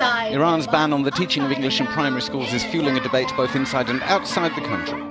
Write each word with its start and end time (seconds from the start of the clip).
Iran's 0.00 0.66
ban 0.66 0.92
on 0.92 1.02
the 1.02 1.10
teaching 1.10 1.42
of 1.42 1.50
English 1.50 1.80
in 1.80 1.86
primary 1.86 2.20
schools 2.20 2.52
is 2.52 2.64
fueling 2.64 2.96
a 2.96 3.00
debate 3.00 3.32
both 3.36 3.56
inside 3.56 3.88
and 3.88 4.02
outside 4.02 4.54
the 4.54 4.60
country. 4.60 5.02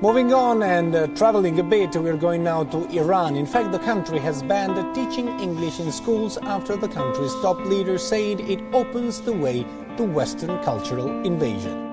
Moving 0.00 0.32
on 0.32 0.62
and 0.62 0.94
uh, 0.94 1.08
traveling 1.08 1.58
a 1.58 1.64
bit, 1.64 1.96
we're 1.96 2.16
going 2.16 2.44
now 2.44 2.62
to 2.62 2.88
Iran. 2.96 3.34
In 3.34 3.46
fact, 3.46 3.72
the 3.72 3.80
country 3.80 4.20
has 4.20 4.44
banned 4.44 4.94
teaching 4.94 5.26
English 5.40 5.80
in 5.80 5.90
schools 5.90 6.38
after 6.38 6.76
the 6.76 6.86
country's 6.86 7.34
top 7.42 7.58
leader 7.64 7.98
said 7.98 8.38
it 8.38 8.60
opens 8.72 9.20
the 9.20 9.32
way 9.32 9.66
to 9.96 10.04
Western 10.04 10.62
cultural 10.62 11.08
invasion. 11.26 11.86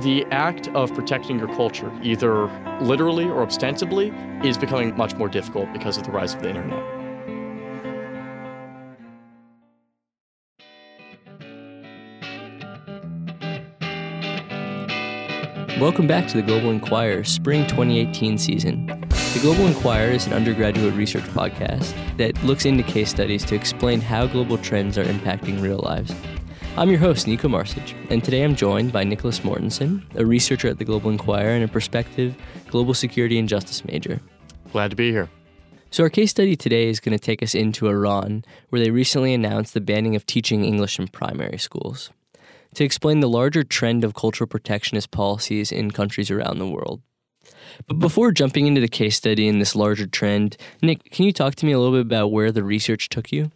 The 0.00 0.26
act 0.30 0.68
of 0.74 0.92
protecting 0.92 1.38
your 1.38 1.48
culture, 1.48 1.90
either 2.02 2.50
literally 2.82 3.24
or 3.24 3.42
ostensibly, 3.42 4.12
is 4.44 4.58
becoming 4.58 4.94
much 4.96 5.14
more 5.14 5.28
difficult 5.28 5.72
because 5.72 5.96
of 5.96 6.04
the 6.04 6.10
rise 6.10 6.34
of 6.34 6.42
the 6.42 6.50
internet. 6.50 7.01
Welcome 15.82 16.06
back 16.06 16.28
to 16.28 16.36
the 16.36 16.44
Global 16.44 16.70
Inquirer 16.70 17.24
Spring 17.24 17.66
2018 17.66 18.38
season. 18.38 18.86
The 18.86 19.40
Global 19.42 19.66
Inquirer 19.66 20.12
is 20.12 20.28
an 20.28 20.32
undergraduate 20.32 20.94
research 20.94 21.24
podcast 21.24 21.92
that 22.18 22.40
looks 22.44 22.64
into 22.66 22.84
case 22.84 23.10
studies 23.10 23.44
to 23.46 23.56
explain 23.56 24.00
how 24.00 24.28
global 24.28 24.58
trends 24.58 24.96
are 24.96 25.02
impacting 25.02 25.60
real 25.60 25.80
lives. 25.80 26.14
I'm 26.76 26.88
your 26.88 27.00
host, 27.00 27.26
Nico 27.26 27.48
Marsic, 27.48 27.96
and 28.12 28.22
today 28.22 28.44
I'm 28.44 28.54
joined 28.54 28.92
by 28.92 29.02
Nicholas 29.02 29.40
Mortensen, 29.40 30.04
a 30.14 30.24
researcher 30.24 30.68
at 30.68 30.78
the 30.78 30.84
Global 30.84 31.10
Inquirer 31.10 31.50
and 31.50 31.64
a 31.64 31.68
prospective 31.68 32.36
global 32.68 32.94
security 32.94 33.36
and 33.36 33.48
justice 33.48 33.84
major. 33.84 34.20
Glad 34.70 34.90
to 34.90 34.96
be 34.96 35.10
here. 35.10 35.28
So, 35.90 36.04
our 36.04 36.10
case 36.10 36.30
study 36.30 36.54
today 36.54 36.90
is 36.90 37.00
going 37.00 37.18
to 37.18 37.22
take 37.22 37.42
us 37.42 37.56
into 37.56 37.88
Iran, 37.88 38.44
where 38.68 38.80
they 38.80 38.92
recently 38.92 39.34
announced 39.34 39.74
the 39.74 39.80
banning 39.80 40.14
of 40.14 40.26
teaching 40.26 40.64
English 40.64 41.00
in 41.00 41.08
primary 41.08 41.58
schools 41.58 42.10
to 42.74 42.84
explain 42.84 43.20
the 43.20 43.28
larger 43.28 43.62
trend 43.62 44.04
of 44.04 44.14
cultural 44.14 44.48
protectionist 44.48 45.10
policies 45.10 45.72
in 45.72 45.90
countries 45.90 46.30
around 46.30 46.58
the 46.58 46.68
world. 46.68 47.00
But 47.86 47.98
before 47.98 48.32
jumping 48.32 48.66
into 48.66 48.80
the 48.80 48.88
case 48.88 49.16
study 49.16 49.48
and 49.48 49.60
this 49.60 49.74
larger 49.74 50.06
trend, 50.06 50.56
Nick, 50.82 51.10
can 51.10 51.24
you 51.24 51.32
talk 51.32 51.54
to 51.56 51.66
me 51.66 51.72
a 51.72 51.78
little 51.78 51.94
bit 51.94 52.06
about 52.06 52.28
where 52.28 52.52
the 52.52 52.62
research 52.62 53.08
took 53.08 53.32
you? 53.32 53.50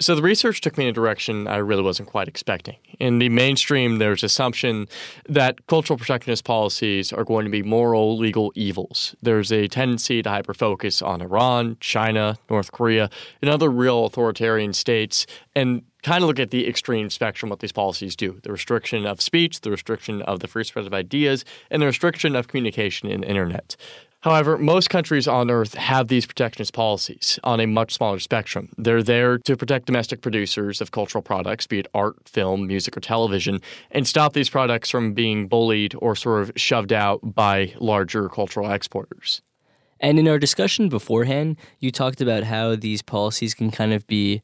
So 0.00 0.16
the 0.16 0.22
research 0.22 0.60
took 0.60 0.76
me 0.76 0.84
in 0.84 0.90
a 0.90 0.92
direction 0.92 1.46
I 1.46 1.58
really 1.58 1.82
wasn't 1.82 2.08
quite 2.08 2.26
expecting. 2.26 2.76
In 2.98 3.20
the 3.20 3.28
mainstream, 3.28 3.98
there's 3.98 4.24
assumption 4.24 4.88
that 5.28 5.64
cultural 5.68 5.96
protectionist 5.96 6.42
policies 6.44 7.12
are 7.12 7.22
going 7.22 7.44
to 7.44 7.52
be 7.52 7.62
moral, 7.62 8.18
legal 8.18 8.52
evils. 8.56 9.14
There's 9.22 9.52
a 9.52 9.68
tendency 9.68 10.20
to 10.20 10.28
hyperfocus 10.28 11.06
on 11.06 11.22
Iran, 11.22 11.76
China, 11.78 12.36
North 12.50 12.72
Korea, 12.72 13.10
and 13.40 13.48
other 13.48 13.70
real 13.70 14.04
authoritarian 14.04 14.72
states, 14.72 15.24
and 15.54 15.82
kind 16.02 16.22
of 16.22 16.28
look 16.28 16.40
at 16.40 16.50
the 16.50 16.68
extreme 16.68 17.10
spectrum 17.10 17.50
what 17.50 17.60
these 17.60 17.72
policies 17.72 18.16
do 18.16 18.40
the 18.42 18.52
restriction 18.52 19.06
of 19.06 19.20
speech, 19.20 19.60
the 19.60 19.70
restriction 19.70 20.22
of 20.22 20.40
the 20.40 20.48
free 20.48 20.64
spread 20.64 20.86
of 20.86 20.94
ideas, 20.94 21.44
and 21.70 21.80
the 21.80 21.86
restriction 21.86 22.36
of 22.36 22.48
communication 22.48 23.08
in 23.08 23.22
the 23.22 23.28
internet. 23.28 23.76
However, 24.22 24.56
most 24.56 24.88
countries 24.88 25.26
on 25.26 25.50
Earth 25.50 25.74
have 25.74 26.06
these 26.06 26.26
protectionist 26.26 26.72
policies 26.72 27.40
on 27.42 27.58
a 27.58 27.66
much 27.66 27.94
smaller 27.94 28.20
spectrum. 28.20 28.68
They're 28.78 29.02
there 29.02 29.38
to 29.38 29.56
protect 29.56 29.86
domestic 29.86 30.20
producers 30.20 30.80
of 30.80 30.92
cultural 30.92 31.22
products, 31.22 31.66
be 31.66 31.80
it 31.80 31.88
art, 31.92 32.28
film, 32.28 32.68
music, 32.68 32.96
or 32.96 33.00
television, 33.00 33.60
and 33.90 34.06
stop 34.06 34.32
these 34.32 34.48
products 34.48 34.90
from 34.90 35.12
being 35.12 35.48
bullied 35.48 35.96
or 35.98 36.14
sort 36.14 36.42
of 36.42 36.52
shoved 36.54 36.92
out 36.92 37.34
by 37.34 37.74
larger 37.80 38.28
cultural 38.28 38.70
exporters. 38.70 39.42
And 39.98 40.20
in 40.20 40.28
our 40.28 40.38
discussion 40.38 40.88
beforehand, 40.88 41.56
you 41.80 41.90
talked 41.90 42.20
about 42.20 42.44
how 42.44 42.76
these 42.76 43.02
policies 43.02 43.54
can 43.54 43.72
kind 43.72 43.92
of 43.92 44.06
be 44.06 44.42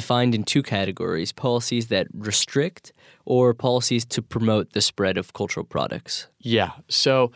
defined 0.00 0.32
in 0.34 0.44
two 0.44 0.62
categories 0.62 1.32
policies 1.32 1.88
that 1.88 2.06
restrict 2.12 2.92
or 3.24 3.52
policies 3.52 4.04
to 4.04 4.22
promote 4.22 4.72
the 4.72 4.80
spread 4.80 5.18
of 5.18 5.32
cultural 5.32 5.66
products. 5.66 6.28
Yeah. 6.38 6.72
So, 6.88 7.32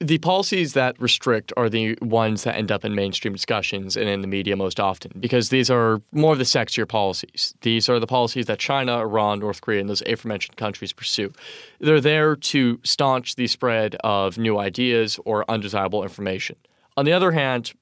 the 0.00 0.18
policies 0.18 0.72
that 0.72 1.00
restrict 1.00 1.52
are 1.56 1.68
the 1.68 1.96
ones 2.02 2.42
that 2.44 2.56
end 2.56 2.72
up 2.72 2.84
in 2.84 2.94
mainstream 2.94 3.32
discussions 3.32 3.96
and 3.96 4.08
in 4.08 4.22
the 4.22 4.26
media 4.26 4.56
most 4.56 4.80
often 4.80 5.12
because 5.20 5.48
these 5.50 5.70
are 5.70 6.02
more 6.12 6.32
of 6.32 6.38
the 6.38 6.44
sexier 6.44 6.86
policies. 6.86 7.54
These 7.60 7.88
are 7.88 8.00
the 8.00 8.06
policies 8.06 8.46
that 8.46 8.58
China, 8.58 8.98
Iran, 8.98 9.38
North 9.38 9.60
Korea, 9.60 9.80
and 9.80 9.88
those 9.88 10.02
aforementioned 10.02 10.56
countries 10.56 10.92
pursue. 10.92 11.32
They're 11.78 12.00
there 12.00 12.34
to 12.52 12.80
staunch 12.82 13.36
the 13.36 13.46
spread 13.46 13.94
of 14.02 14.36
new 14.36 14.58
ideas 14.58 15.20
or 15.24 15.48
undesirable 15.48 16.02
information. 16.02 16.56
On 16.96 17.04
the 17.04 17.12
other 17.12 17.30
hand, 17.30 17.72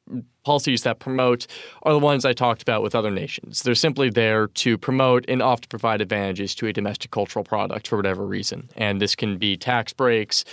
policies 0.44 0.82
that 0.82 0.98
promote 0.98 1.46
are 1.82 1.92
the 1.92 1.98
ones 1.98 2.24
I 2.24 2.32
talked 2.32 2.62
about 2.62 2.82
with 2.82 2.94
other 2.94 3.10
nations. 3.10 3.62
They're 3.62 3.74
simply 3.74 4.10
there 4.10 4.48
to 4.48 4.78
promote 4.78 5.24
and 5.28 5.42
often 5.42 5.68
provide 5.68 6.00
advantages 6.00 6.54
to 6.56 6.66
a 6.66 6.72
domestic 6.72 7.10
cultural 7.10 7.44
product 7.44 7.88
for 7.88 7.96
whatever 7.96 8.26
reason. 8.26 8.68
And 8.76 9.00
this 9.00 9.14
can 9.14 9.38
be 9.38 9.56
tax 9.56 9.92
breaks, 9.92 10.44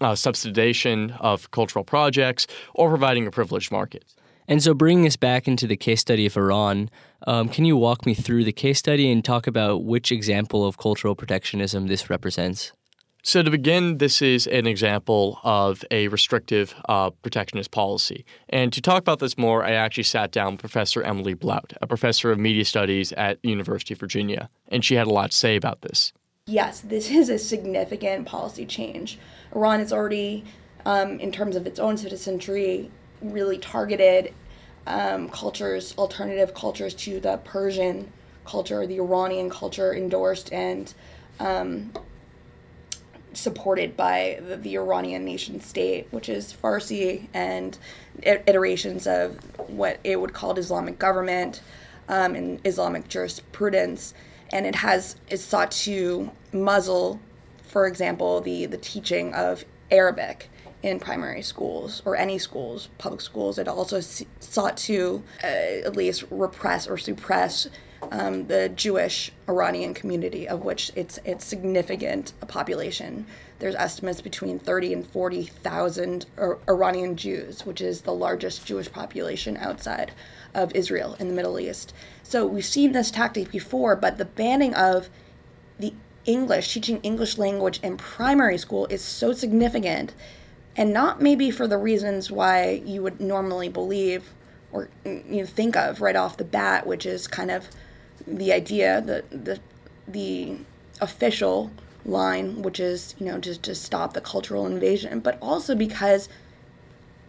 uh, 0.00 0.12
subsidization 0.12 1.16
of 1.20 1.50
cultural 1.50 1.84
projects, 1.84 2.46
or 2.74 2.88
providing 2.88 3.26
a 3.26 3.30
privileged 3.30 3.72
market. 3.72 4.04
And 4.48 4.62
so, 4.62 4.74
bringing 4.74 5.06
us 5.06 5.16
back 5.16 5.48
into 5.48 5.66
the 5.66 5.76
case 5.76 6.00
study 6.00 6.26
of 6.26 6.36
Iran, 6.36 6.88
um, 7.26 7.48
can 7.48 7.64
you 7.64 7.76
walk 7.76 8.06
me 8.06 8.14
through 8.14 8.44
the 8.44 8.52
case 8.52 8.78
study 8.78 9.10
and 9.10 9.24
talk 9.24 9.46
about 9.46 9.84
which 9.84 10.12
example 10.12 10.64
of 10.64 10.78
cultural 10.78 11.16
protectionism 11.16 11.88
this 11.88 12.08
represents? 12.08 12.72
So, 13.28 13.42
to 13.42 13.50
begin, 13.50 13.98
this 13.98 14.22
is 14.22 14.46
an 14.46 14.68
example 14.68 15.40
of 15.42 15.84
a 15.90 16.06
restrictive 16.06 16.76
uh, 16.88 17.10
protectionist 17.10 17.72
policy. 17.72 18.24
And 18.48 18.72
to 18.72 18.80
talk 18.80 19.00
about 19.00 19.18
this 19.18 19.36
more, 19.36 19.64
I 19.64 19.72
actually 19.72 20.04
sat 20.04 20.30
down 20.30 20.52
with 20.52 20.60
Professor 20.60 21.02
Emily 21.02 21.34
Blout, 21.34 21.72
a 21.82 21.88
professor 21.88 22.30
of 22.30 22.38
media 22.38 22.64
studies 22.64 23.10
at 23.14 23.42
the 23.42 23.48
University 23.48 23.94
of 23.94 23.98
Virginia, 23.98 24.48
and 24.68 24.84
she 24.84 24.94
had 24.94 25.08
a 25.08 25.10
lot 25.10 25.32
to 25.32 25.36
say 25.36 25.56
about 25.56 25.80
this. 25.80 26.12
Yes, 26.46 26.80
this 26.80 27.10
is 27.10 27.28
a 27.28 27.36
significant 27.36 28.28
policy 28.28 28.64
change. 28.64 29.18
Iran 29.52 29.80
is 29.80 29.92
already, 29.92 30.44
um, 30.84 31.18
in 31.18 31.32
terms 31.32 31.56
of 31.56 31.66
its 31.66 31.80
own 31.80 31.96
citizenry, 31.96 32.92
really 33.20 33.58
targeted 33.58 34.34
um, 34.86 35.30
cultures, 35.30 35.96
alternative 35.98 36.54
cultures 36.54 36.94
to 36.94 37.18
the 37.18 37.38
Persian 37.38 38.12
culture, 38.44 38.86
the 38.86 39.00
Iranian 39.00 39.50
culture 39.50 39.92
endorsed 39.92 40.52
and 40.52 40.94
um, 41.40 41.92
supported 43.36 43.96
by 43.96 44.40
the, 44.46 44.56
the, 44.56 44.76
Iranian 44.76 45.24
nation 45.24 45.60
state, 45.60 46.08
which 46.10 46.28
is 46.28 46.52
Farsi 46.52 47.28
and 47.34 47.78
iterations 48.22 49.06
of 49.06 49.36
what 49.68 50.00
it 50.04 50.20
would 50.20 50.32
call 50.32 50.58
Islamic 50.58 50.98
government 50.98 51.60
um, 52.08 52.34
and 52.34 52.60
Islamic 52.64 53.08
jurisprudence. 53.08 54.14
And 54.52 54.64
it 54.64 54.76
has 54.76 55.16
is 55.28 55.44
sought 55.44 55.70
to 55.72 56.30
muzzle, 56.52 57.20
for 57.68 57.86
example, 57.86 58.40
the, 58.40 58.66
the 58.66 58.78
teaching 58.78 59.34
of 59.34 59.64
Arabic 59.90 60.48
in 60.82 61.00
primary 61.00 61.42
schools 61.42 62.00
or 62.04 62.16
any 62.16 62.38
schools, 62.38 62.88
public 62.98 63.20
schools. 63.20 63.58
It 63.58 63.68
also 63.68 64.00
sought 64.00 64.76
to 64.78 65.22
uh, 65.42 65.46
at 65.46 65.96
least 65.96 66.24
repress 66.30 66.86
or 66.86 66.96
suppress 66.96 67.68
um, 68.10 68.46
the 68.46 68.68
Jewish 68.68 69.32
Iranian 69.48 69.94
community, 69.94 70.48
of 70.48 70.64
which 70.64 70.90
it's 70.94 71.18
it's 71.24 71.44
significant 71.44 72.32
a 72.40 72.46
population. 72.46 73.26
There's 73.58 73.74
estimates 73.74 74.20
between 74.20 74.58
30 74.58 74.92
and 74.92 75.06
40,000 75.06 76.26
Iranian 76.68 77.16
Jews, 77.16 77.64
which 77.64 77.80
is 77.80 78.02
the 78.02 78.12
largest 78.12 78.66
Jewish 78.66 78.92
population 78.92 79.56
outside 79.56 80.12
of 80.54 80.74
Israel 80.74 81.16
in 81.18 81.28
the 81.28 81.34
Middle 81.34 81.58
East. 81.58 81.94
So 82.22 82.46
we've 82.46 82.64
seen 82.64 82.92
this 82.92 83.10
tactic 83.10 83.50
before, 83.50 83.96
but 83.96 84.18
the 84.18 84.26
banning 84.26 84.74
of 84.74 85.08
the 85.78 85.94
English, 86.26 86.74
teaching 86.74 87.00
English 87.02 87.38
language 87.38 87.80
in 87.82 87.96
primary 87.96 88.58
school 88.58 88.86
is 88.86 89.02
so 89.02 89.32
significant, 89.32 90.14
and 90.76 90.92
not 90.92 91.22
maybe 91.22 91.50
for 91.50 91.66
the 91.66 91.78
reasons 91.78 92.30
why 92.30 92.82
you 92.84 93.02
would 93.02 93.20
normally 93.20 93.68
believe 93.68 94.34
or 94.72 94.90
you 95.04 95.46
think 95.46 95.76
of 95.76 96.00
right 96.00 96.16
off 96.16 96.36
the 96.36 96.44
bat, 96.44 96.86
which 96.86 97.06
is 97.06 97.26
kind 97.26 97.50
of 97.50 97.68
the 98.26 98.52
idea, 98.52 99.00
the 99.00 99.24
the 99.30 99.60
the 100.06 100.58
official 101.00 101.70
line, 102.04 102.60
which 102.62 102.80
is 102.80 103.14
you 103.18 103.26
know 103.26 103.38
just 103.38 103.62
to 103.64 103.74
stop 103.74 104.12
the 104.12 104.20
cultural 104.20 104.66
invasion, 104.66 105.20
but 105.20 105.38
also 105.40 105.74
because 105.74 106.28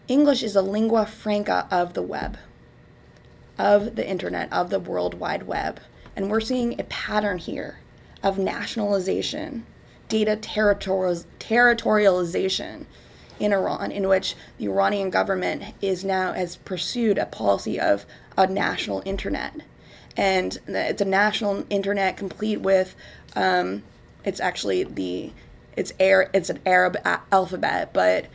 English 0.07 0.43
is 0.43 0.55
a 0.55 0.61
lingua 0.61 1.05
franca 1.05 1.67
of 1.69 1.93
the 1.93 2.01
web, 2.01 2.37
of 3.57 3.95
the 3.95 4.07
internet, 4.07 4.49
of 4.51 4.69
the 4.69 4.79
World 4.79 5.15
Wide 5.15 5.43
Web, 5.43 5.81
and 6.15 6.29
we're 6.29 6.39
seeing 6.39 6.79
a 6.79 6.85
pattern 6.85 7.37
here 7.37 7.79
of 8.23 8.37
nationalization, 8.37 9.65
data 10.07 10.37
territorialization 10.37 12.85
in 13.39 13.53
Iran, 13.53 13.91
in 13.91 14.07
which 14.07 14.35
the 14.57 14.65
Iranian 14.65 15.11
government 15.11 15.75
is 15.81 16.03
now 16.03 16.33
has 16.33 16.57
pursued 16.57 17.19
a 17.19 17.25
policy 17.25 17.79
of 17.79 18.05
a 18.35 18.47
national 18.47 19.03
internet 19.05 19.61
and 20.17 20.57
it's 20.67 21.01
a 21.01 21.05
national 21.05 21.63
internet 21.69 22.17
complete 22.17 22.59
with 22.59 22.95
um, 23.35 23.83
it's 24.25 24.39
actually 24.39 24.83
the 24.83 25.31
it's 25.77 25.93
air 25.99 26.29
it's 26.33 26.49
an 26.49 26.59
Arab 26.65 26.97
a- 27.05 27.21
alphabet, 27.31 27.93
but 27.93 28.25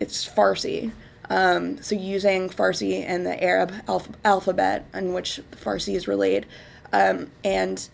it's 0.00 0.26
Farsi. 0.26 0.92
Um, 1.28 1.82
so 1.82 1.94
using 1.94 2.48
Farsi 2.48 3.04
and 3.06 3.26
the 3.26 3.42
Arab 3.42 3.72
alph- 3.88 4.10
alphabet 4.24 4.86
in 4.94 5.12
which 5.12 5.40
Farsi 5.52 5.94
is 5.94 6.06
relayed, 6.06 6.46
um, 6.92 7.30
and 7.44 7.88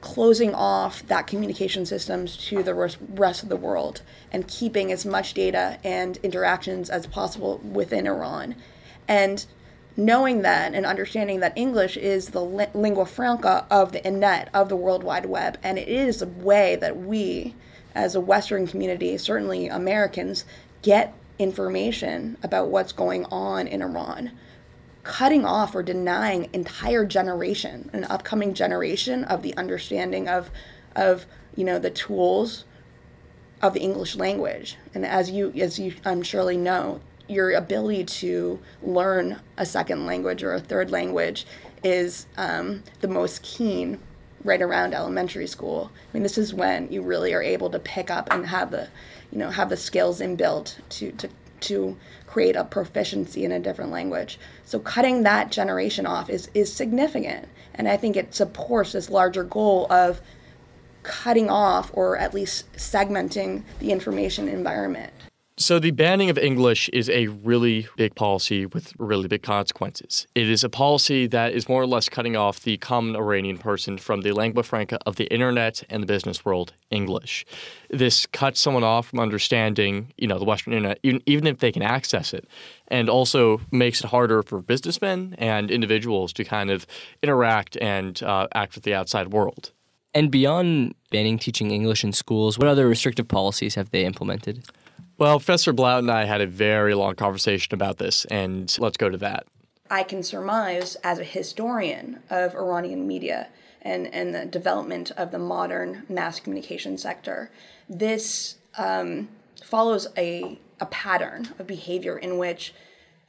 closing 0.00 0.54
off 0.54 1.06
that 1.06 1.26
communication 1.26 1.84
systems 1.84 2.36
to 2.36 2.62
the 2.62 2.74
rest 2.74 3.42
of 3.42 3.48
the 3.48 3.56
world 3.56 4.02
and 4.30 4.46
keeping 4.46 4.92
as 4.92 5.04
much 5.04 5.34
data 5.34 5.78
and 5.82 6.18
interactions 6.18 6.88
as 6.88 7.06
possible 7.06 7.58
within 7.58 8.06
Iran. 8.06 8.54
And 9.08 9.44
knowing 9.96 10.42
that 10.42 10.74
and 10.74 10.84
understanding 10.84 11.40
that 11.40 11.56
English 11.56 11.96
is 11.96 12.30
the 12.30 12.44
li- 12.44 12.66
lingua 12.74 13.06
franca 13.06 13.66
of 13.70 13.92
the 13.92 14.04
internet, 14.04 14.48
of 14.52 14.68
the 14.68 14.76
World 14.76 15.02
Wide 15.02 15.26
Web, 15.26 15.58
and 15.62 15.78
it 15.78 15.88
is 15.88 16.20
a 16.20 16.26
way 16.26 16.76
that 16.76 16.96
we, 16.96 17.54
as 17.94 18.14
a 18.14 18.20
Western 18.20 18.66
community, 18.66 19.16
certainly 19.16 19.68
Americans, 19.68 20.44
get 20.82 21.14
information 21.38 22.36
about 22.42 22.68
what's 22.68 22.92
going 22.92 23.24
on 23.26 23.66
in 23.66 23.82
Iran. 23.82 24.32
Cutting 25.02 25.44
off 25.44 25.74
or 25.74 25.82
denying 25.82 26.50
entire 26.52 27.04
generation, 27.04 27.88
an 27.92 28.04
upcoming 28.04 28.54
generation 28.54 29.24
of 29.24 29.42
the 29.42 29.56
understanding 29.56 30.28
of, 30.28 30.50
of 30.94 31.26
you 31.54 31.64
know, 31.64 31.78
the 31.78 31.90
tools 31.90 32.64
of 33.62 33.72
the 33.72 33.80
English 33.80 34.16
language. 34.16 34.76
And 34.94 35.06
as 35.06 35.30
you, 35.30 35.52
as 35.52 35.78
you, 35.78 35.94
I'm 36.04 36.22
surely 36.22 36.56
know, 36.56 37.00
your 37.28 37.52
ability 37.52 38.04
to 38.04 38.58
learn 38.82 39.40
a 39.56 39.66
second 39.66 40.06
language 40.06 40.42
or 40.42 40.54
a 40.54 40.60
third 40.60 40.90
language 40.90 41.46
is 41.82 42.26
um, 42.36 42.82
the 43.00 43.08
most 43.08 43.42
keen 43.42 43.98
right 44.44 44.62
around 44.62 44.94
elementary 44.94 45.46
school. 45.46 45.90
I 45.94 46.14
mean, 46.14 46.22
this 46.22 46.38
is 46.38 46.54
when 46.54 46.90
you 46.90 47.02
really 47.02 47.34
are 47.34 47.42
able 47.42 47.70
to 47.70 47.78
pick 47.78 48.10
up 48.10 48.28
and 48.30 48.46
have 48.46 48.70
the, 48.70 48.88
you 49.30 49.38
know, 49.38 49.50
have 49.50 49.68
the 49.68 49.76
skills 49.76 50.20
inbuilt 50.20 50.76
to 50.90 51.12
to 51.12 51.28
to 51.58 51.96
create 52.26 52.54
a 52.54 52.64
proficiency 52.64 53.44
in 53.44 53.50
a 53.50 53.58
different 53.58 53.90
language. 53.90 54.38
So 54.64 54.78
cutting 54.78 55.22
that 55.22 55.50
generation 55.50 56.06
off 56.06 56.30
is 56.30 56.48
is 56.54 56.72
significant, 56.72 57.48
and 57.74 57.88
I 57.88 57.96
think 57.96 58.16
it 58.16 58.34
supports 58.34 58.92
this 58.92 59.10
larger 59.10 59.44
goal 59.44 59.90
of 59.90 60.20
cutting 61.02 61.48
off 61.48 61.90
or 61.94 62.16
at 62.16 62.34
least 62.34 62.70
segmenting 62.74 63.62
the 63.78 63.92
information 63.92 64.48
environment. 64.48 65.12
So, 65.58 65.78
the 65.78 65.90
banning 65.90 66.28
of 66.28 66.36
English 66.36 66.90
is 66.90 67.08
a 67.08 67.28
really 67.28 67.88
big 67.96 68.14
policy 68.14 68.66
with 68.66 68.92
really 68.98 69.26
big 69.26 69.42
consequences. 69.42 70.26
It 70.34 70.50
is 70.50 70.62
a 70.62 70.68
policy 70.68 71.26
that 71.28 71.54
is 71.54 71.66
more 71.66 71.80
or 71.80 71.86
less 71.86 72.10
cutting 72.10 72.36
off 72.36 72.60
the 72.60 72.76
common 72.76 73.16
Iranian 73.16 73.56
person 73.56 73.96
from 73.96 74.20
the 74.20 74.32
lingua 74.32 74.64
franca 74.64 74.98
of 75.06 75.16
the 75.16 75.24
internet 75.32 75.82
and 75.88 76.02
the 76.02 76.06
business 76.06 76.44
world, 76.44 76.74
English. 76.90 77.46
This 77.88 78.26
cuts 78.26 78.60
someone 78.60 78.84
off 78.84 79.06
from 79.06 79.18
understanding, 79.18 80.12
you 80.18 80.26
know, 80.28 80.38
the 80.38 80.44
Western 80.44 80.74
internet, 80.74 80.98
even, 81.02 81.22
even 81.24 81.46
if 81.46 81.60
they 81.60 81.72
can 81.72 81.80
access 81.80 82.34
it, 82.34 82.46
and 82.88 83.08
also 83.08 83.62
makes 83.72 84.04
it 84.04 84.08
harder 84.08 84.42
for 84.42 84.60
businessmen 84.60 85.36
and 85.38 85.70
individuals 85.70 86.34
to 86.34 86.44
kind 86.44 86.70
of 86.70 86.86
interact 87.22 87.78
and 87.78 88.22
uh, 88.22 88.46
act 88.54 88.74
with 88.74 88.84
the 88.84 88.92
outside 88.92 89.28
world. 89.32 89.72
And 90.12 90.30
beyond 90.30 90.94
banning 91.10 91.38
teaching 91.38 91.70
English 91.70 92.04
in 92.04 92.12
schools, 92.12 92.58
what 92.58 92.68
other 92.68 92.86
restrictive 92.86 93.26
policies 93.26 93.74
have 93.76 93.90
they 93.90 94.04
implemented? 94.04 94.62
Well, 95.18 95.38
Professor 95.38 95.72
Blout 95.72 96.00
and 96.00 96.10
I 96.10 96.24
had 96.24 96.42
a 96.42 96.46
very 96.46 96.94
long 96.94 97.14
conversation 97.14 97.72
about 97.72 97.96
this, 97.96 98.26
and 98.26 98.74
let's 98.78 98.98
go 98.98 99.08
to 99.08 99.16
that. 99.18 99.46
I 99.90 100.02
can 100.02 100.22
surmise, 100.22 100.96
as 101.02 101.18
a 101.18 101.24
historian 101.24 102.22
of 102.28 102.54
Iranian 102.54 103.06
media 103.06 103.48
and, 103.80 104.12
and 104.12 104.34
the 104.34 104.44
development 104.44 105.12
of 105.12 105.30
the 105.30 105.38
modern 105.38 106.02
mass 106.10 106.38
communication 106.38 106.98
sector, 106.98 107.50
this 107.88 108.56
um, 108.76 109.28
follows 109.64 110.06
a, 110.18 110.60
a 110.80 110.86
pattern 110.86 111.48
of 111.58 111.66
behavior 111.66 112.18
in 112.18 112.36
which, 112.36 112.74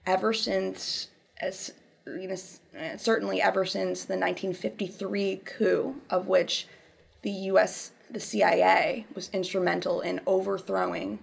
ever 0.06 0.34
since, 0.34 1.08
as, 1.40 1.72
you 2.06 2.28
know, 2.28 2.98
certainly 2.98 3.42
ever 3.42 3.64
since 3.64 4.04
the 4.04 4.18
1953 4.18 5.42
coup, 5.46 5.96
of 6.10 6.28
which 6.28 6.68
the 7.22 7.32
U.S. 7.32 7.92
the 8.10 8.20
CIA 8.20 9.06
was 9.16 9.30
instrumental 9.32 10.02
in 10.02 10.20
overthrowing 10.26 11.20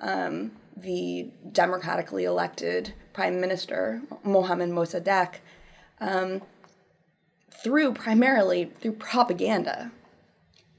um, 0.00 0.52
the 0.76 1.30
democratically 1.52 2.24
elected 2.24 2.94
prime 3.12 3.40
minister, 3.40 4.02
Mohammad 4.24 4.70
Mossadegh, 4.70 5.36
um, 6.00 6.42
through 7.62 7.92
primarily 7.92 8.64
through 8.64 8.92
propaganda, 8.92 9.92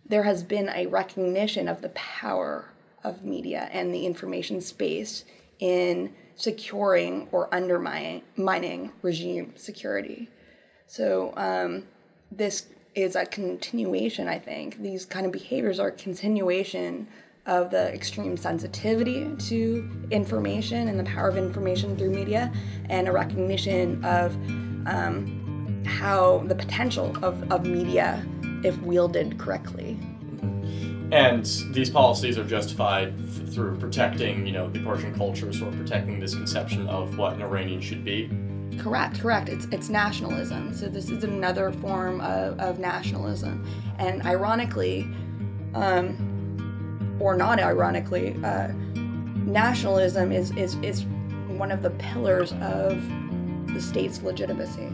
there 0.06 0.24
has 0.24 0.44
been 0.44 0.70
a 0.70 0.88
recognition 0.88 1.68
of 1.68 1.82
the 1.82 1.90
power 1.90 2.70
of 3.04 3.24
media 3.24 3.70
and 3.72 3.94
the 3.94 4.06
information 4.06 4.62
space 4.62 5.26
in 5.60 6.14
securing 6.36 7.28
or 7.32 7.54
undermining 7.54 8.92
regime 9.02 9.54
security. 9.56 10.30
So 10.88 11.34
um, 11.38 11.84
this 12.32 12.66
is 12.96 13.16
a 13.16 13.26
continuation, 13.26 14.28
I 14.28 14.40
think. 14.40 14.82
These 14.82 15.06
kind 15.06 15.26
of 15.26 15.32
behaviors 15.32 15.80
are 15.80 15.90
a 15.90 15.92
continuation 15.94 17.08
of 17.46 17.72
the 17.72 17.94
extreme 17.94 18.38
sensitivity 18.38 19.34
to 19.36 20.08
information 20.12 20.88
and 20.88 21.00
the 21.00 21.04
power 21.04 21.28
of 21.28 21.38
information 21.38 21.98
through 21.98 22.12
media, 22.12 22.52
and 22.90 23.08
a 23.08 23.12
recognition 23.12 24.04
of 24.06 24.36
um, 24.86 25.84
how 25.86 26.40
the 26.48 26.56
potential 26.56 27.16
of, 27.24 27.52
of 27.52 27.66
media, 27.66 28.26
if 28.64 28.80
wielded 28.82 29.40
correctly. 29.40 30.00
And 31.12 31.46
these 31.72 31.90
policies 31.90 32.38
are 32.38 32.46
justified 32.46 33.14
f- 33.20 33.50
through 33.50 33.78
protecting, 33.80 34.46
you 34.46 34.54
know, 34.54 34.70
the 34.70 34.80
Persian 34.80 35.14
cultures 35.14 35.62
or 35.62 35.70
protecting 35.72 36.20
this 36.20 36.34
conception 36.34 36.88
of 36.88 37.18
what 37.18 37.34
an 37.34 37.42
Iranian 37.42 37.82
should 37.82 38.06
be. 38.06 38.30
Correct, 38.80 39.20
correct. 39.20 39.50
It's 39.50 39.66
it's 39.66 39.90
nationalism. 39.90 40.74
So 40.74 40.88
this 40.88 41.10
is 41.10 41.26
another 41.26 41.74
form 41.74 42.22
of, 42.22 42.58
of 42.60 42.80
nationalism, 42.80 43.68
and 44.00 44.22
ironically, 44.24 45.02
um, 45.74 46.31
or 47.22 47.36
not 47.36 47.60
ironically, 47.60 48.36
uh, 48.44 48.68
nationalism 49.46 50.32
is, 50.32 50.52
is, 50.58 50.76
is 50.78 51.06
one 51.58 51.72
of 51.72 51.84
the 51.84 51.92
pillars 51.92 52.54
of 52.54 53.02
the 53.74 53.82
state's 53.82 54.22
legitimacy. 54.24 54.90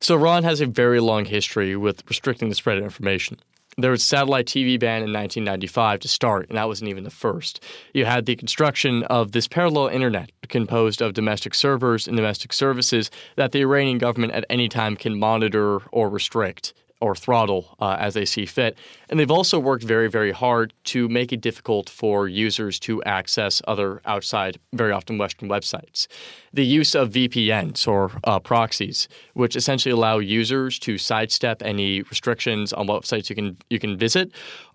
So, 0.00 0.16
Iran 0.16 0.42
has 0.44 0.60
a 0.60 0.66
very 0.66 1.00
long 1.00 1.24
history 1.24 1.76
with 1.76 2.02
restricting 2.08 2.48
the 2.48 2.54
spread 2.54 2.78
of 2.78 2.84
information. 2.84 3.38
There 3.78 3.90
was 3.90 4.02
a 4.02 4.04
satellite 4.04 4.46
TV 4.46 4.78
ban 4.78 4.96
in 4.96 5.12
1995 5.12 6.00
to 6.00 6.08
start, 6.08 6.48
and 6.48 6.58
that 6.58 6.68
wasn't 6.68 6.90
even 6.90 7.04
the 7.04 7.10
first. 7.10 7.62
You 7.94 8.04
had 8.04 8.26
the 8.26 8.36
construction 8.36 9.02
of 9.04 9.32
this 9.32 9.48
parallel 9.48 9.88
internet 9.88 10.30
composed 10.48 11.00
of 11.00 11.14
domestic 11.14 11.54
servers 11.54 12.06
and 12.06 12.16
domestic 12.16 12.52
services 12.52 13.10
that 13.36 13.52
the 13.52 13.60
Iranian 13.60 13.96
government 13.98 14.34
at 14.34 14.44
any 14.50 14.68
time 14.68 14.94
can 14.94 15.18
monitor 15.18 15.80
or 15.90 16.10
restrict 16.10 16.74
or 17.02 17.16
throttle 17.16 17.76
uh, 17.80 17.96
as 17.98 18.14
they 18.14 18.24
see 18.24 18.46
fit. 18.46 18.78
And 19.08 19.18
they've 19.18 19.30
also 19.30 19.58
worked 19.58 19.82
very, 19.82 20.08
very 20.08 20.30
hard 20.30 20.72
to 20.84 21.08
make 21.08 21.32
it 21.32 21.40
difficult 21.40 21.90
for 21.90 22.28
users 22.28 22.78
to 22.80 23.02
access 23.02 23.60
other 23.66 24.00
outside, 24.04 24.58
very 24.72 24.92
often 24.92 25.18
Western 25.18 25.48
websites. 25.48 26.06
The 26.52 26.64
use 26.64 26.94
of 26.94 27.10
VPNs 27.10 27.88
or 27.88 28.12
uh, 28.22 28.38
proxies, 28.38 29.08
which 29.34 29.56
essentially 29.56 29.92
allow 29.92 30.18
users 30.18 30.78
to 30.78 30.96
sidestep 30.96 31.60
any 31.62 32.02
restrictions 32.02 32.72
on 32.72 32.86
what 32.86 33.02
websites 33.02 33.28
you 33.28 33.34
can 33.34 33.56
you 33.68 33.80
can 33.80 33.96
visit, 33.96 34.30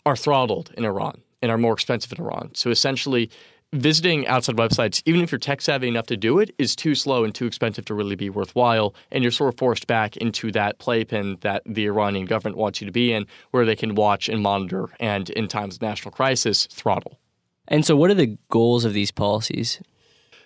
are 0.06 0.18
throttled 0.18 0.72
in 0.78 0.84
Iran 0.84 1.22
and 1.42 1.50
are 1.52 1.58
more 1.58 1.74
expensive 1.74 2.12
in 2.12 2.24
Iran. 2.24 2.52
So 2.54 2.70
essentially, 2.72 3.30
visiting 3.74 4.26
outside 4.28 4.56
websites, 4.56 5.02
even 5.06 5.22
if 5.22 5.32
you're 5.32 5.40
tech 5.40 5.62
savvy 5.62 5.88
enough 5.88 6.08
to 6.08 6.18
do 6.18 6.40
it, 6.40 6.54
is 6.58 6.76
too 6.76 6.96
slow 6.96 7.24
and 7.24 7.34
too 7.34 7.46
expensive 7.46 7.86
to 7.86 7.94
really 7.94 8.16
be 8.16 8.30
worthwhile. 8.30 8.96
And 9.12 9.24
you're 9.24 9.32
sort 9.32 9.54
of 9.54 9.58
forced 9.58 9.88
back 9.88 10.18
into 10.18 10.52
that 10.54 10.80
playpen 10.80 11.38
that 11.42 11.64
the 11.66 11.86
Iranian 11.86 12.26
government 12.26 12.58
wants 12.58 12.82
you 12.82 12.86
to 12.86 12.92
be 12.92 13.12
in, 13.12 13.28
where 13.52 13.66
they 13.66 13.76
can 13.76 13.96
watch 13.96 14.30
and 14.30 14.42
monitor 14.42 14.90
and, 15.00 15.30
in 15.32 15.48
times 15.48 15.76
of 15.76 15.82
national 15.82 16.12
crisis, 16.12 16.66
throttle. 16.68 17.20
And 17.68 17.86
so, 17.86 17.96
what 17.98 18.10
are 18.10 18.16
the 18.16 18.38
goals 18.50 18.86
of 18.86 18.94
these 18.94 19.12
policies? 19.12 19.82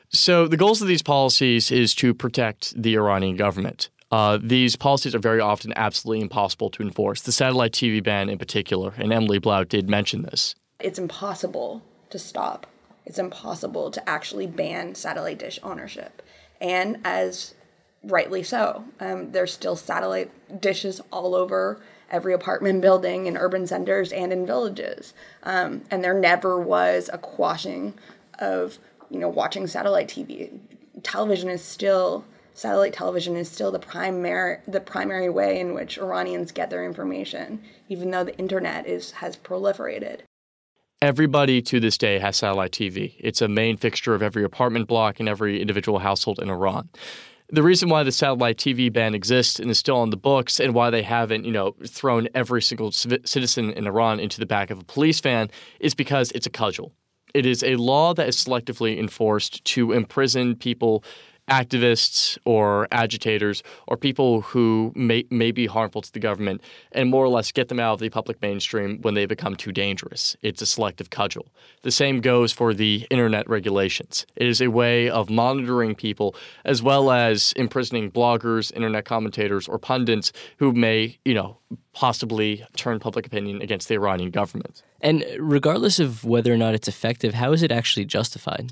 So, 0.10 0.48
the 0.48 0.58
goals 0.58 0.82
of 0.82 0.88
these 0.88 1.04
policies 1.04 1.72
is 1.72 1.94
to 1.96 2.13
protect 2.13 2.82
the 2.82 2.96
Iranian 2.96 3.38
government. 3.38 3.90
Uh, 4.12 4.38
these 4.42 4.75
policies 4.75 5.16
are 5.16 5.20
very 5.20 5.40
often 5.40 5.72
absolutely 5.78 6.22
impossible 6.22 6.70
to 6.72 6.84
enforce. 6.84 7.22
The 7.22 7.32
satellite 7.32 7.72
TV 7.72 8.04
ban, 8.04 8.30
in 8.30 8.38
particular, 8.38 8.94
and 8.98 9.13
Emily 9.13 9.40
Blout 9.40 9.70
did 9.70 9.90
mention 9.90 10.24
this. 10.24 10.54
It's 10.82 11.00
impossible 11.00 11.82
to 12.10 12.20
stop 12.20 12.68
it's 13.05 13.20
impossible 13.20 13.91
to 13.91 14.10
actually 14.10 14.48
ban 14.48 14.96
satellite 14.96 15.39
dish 15.39 15.60
ownership. 15.63 16.22
And 16.60 17.00
as 17.03 17.55
rightly 18.03 18.43
so, 18.43 18.86
um, 19.00 19.31
there's 19.31 19.53
still 19.53 19.75
satellite 19.75 20.31
dishes 20.62 21.01
all 21.12 21.36
over 21.36 21.81
every 22.10 22.34
apartment 22.34 22.81
building 22.81 23.25
in 23.25 23.38
urban 23.38 23.65
centers 23.65 24.12
and 24.12 24.34
in 24.34 24.46
villages. 24.46 25.13
Um, 25.43 25.84
and 25.89 26.03
there 26.03 26.13
never 26.13 26.60
was 26.60 27.10
a 27.12 27.17
quashing 27.17 27.93
of, 28.39 28.79
you 29.10 29.20
know, 29.20 29.29
watching 29.29 29.65
satellite 29.67 30.10
TV. 30.10 30.60
Television 31.03 31.50
is 31.50 31.63
still 31.63 32.25
satellite 32.53 32.93
television 32.93 33.38
is 33.38 33.50
still 33.50 33.72
the 33.72 33.79
primary 33.79 34.58
the 34.67 34.81
primary 34.81 35.29
way 35.29 35.60
in 35.60 35.74
which 35.74 35.98
Iranians 35.98 36.51
get 36.51 36.70
their 36.70 36.86
information, 36.86 37.63
even 37.88 38.12
though 38.12 38.24
the 38.24 38.38
internet 38.38 38.86
is 38.86 39.12
has 39.12 39.38
proliferated. 39.38 40.20
Everybody 41.03 41.63
to 41.63 41.79
this 41.79 41.98
day 41.98 42.20
has 42.20 42.38
satellite 42.38 42.74
TV. 42.74 43.15
It's 43.17 43.41
a 43.41 43.48
main 43.48 43.75
fixture 43.75 44.13
of 44.13 44.22
every 44.22 44.43
apartment 44.43 44.88
block 44.88 45.20
and 45.20 45.27
every 45.27 45.60
individual 45.60 45.98
household 45.98 46.38
in 46.39 46.48
Iran. 46.48 46.89
The 47.50 47.63
reason 47.63 47.89
why 47.89 48.03
the 48.03 48.12
satellite 48.12 48.58
TV 48.58 48.93
ban 48.93 49.15
exists 49.15 49.60
and 49.60 49.72
is 49.72 49.79
still 49.79 49.98
on 49.98 50.12
the 50.12 50.15
books, 50.15 50.60
and 50.60 50.75
why 50.75 50.91
they 50.91 51.01
haven't, 51.01 51.43
you 51.43 51.51
know, 51.51 51.75
thrown 51.88 52.27
every 52.36 52.62
single 52.62 52.91
citizen 52.91 53.72
in 53.72 53.88
Iran 53.88 54.20
into 54.20 54.39
the 54.39 54.46
back 54.46 54.70
of 54.70 54.77
a 54.77 54.84
police 54.84 55.20
van, 55.22 55.50
is 55.79 55.96
because 55.96 56.31
it's 56.34 56.46
a 56.46 56.51
cudgel. 56.51 56.91
It 57.34 57.48
is 57.48 57.63
a 57.63 57.77
law 57.77 58.13
that 58.13 58.27
is 58.27 58.36
selectively 58.38 59.00
enforced 59.00 59.65
to 59.65 59.93
imprison 59.93 60.55
people 60.55 61.03
activists 61.51 62.38
or 62.46 62.88
agitators 62.91 63.62
or 63.88 63.98
people 63.98 64.39
who 64.41 64.93
may, 64.96 65.25
may 65.29 65.51
be 65.51 65.67
harmful 65.67 66.01
to 66.01 66.12
the 66.13 66.20
government 66.20 66.62
and 66.93 67.10
more 67.10 67.25
or 67.25 67.27
less 67.27 67.51
get 67.51 67.67
them 67.67 67.79
out 67.79 67.93
of 67.93 68.00
the 68.00 68.10
public 68.10 68.41
mainstream 68.41 69.00
when 69.01 69.15
they 69.15 69.25
become 69.25 69.55
too 69.55 69.74
dangerous. 69.74 70.38
It's 70.41 70.62
a 70.62 70.65
selective 70.65 71.10
cudgel. 71.10 71.48
The 71.81 71.91
same 71.91 72.22
goes 72.22 72.53
for 72.53 72.74
the 72.74 73.05
internet 73.10 73.50
regulations. 73.50 74.25
It 74.38 74.48
is 74.48 74.62
a 74.62 74.70
way 74.70 75.10
of 75.10 75.29
monitoring 75.29 75.93
people 75.93 76.36
as 76.63 76.81
well 76.81 77.12
as 77.12 77.53
imprisoning 77.58 78.12
bloggers, 78.12 78.74
internet 78.74 79.03
commentators, 79.03 79.67
or 79.67 79.77
pundits 79.77 80.31
who 80.58 80.72
may, 80.72 81.17
you 81.25 81.34
know, 81.34 81.58
possibly 81.93 82.65
turn 82.77 83.00
public 83.00 83.27
opinion 83.27 83.62
against 83.62 83.89
the 83.89 83.96
Iranian 83.96 84.31
government. 84.31 84.84
And 85.01 85.25
regardless 85.38 86.00
of 86.00 86.24
whether 86.24 86.53
or 86.53 86.58
not 86.58 86.75
it's 86.75 86.88
effective, 86.88 87.34
how 87.34 87.51
is 87.51 87.62
it 87.62 87.72
actually 87.74 88.05
justified? 88.05 88.72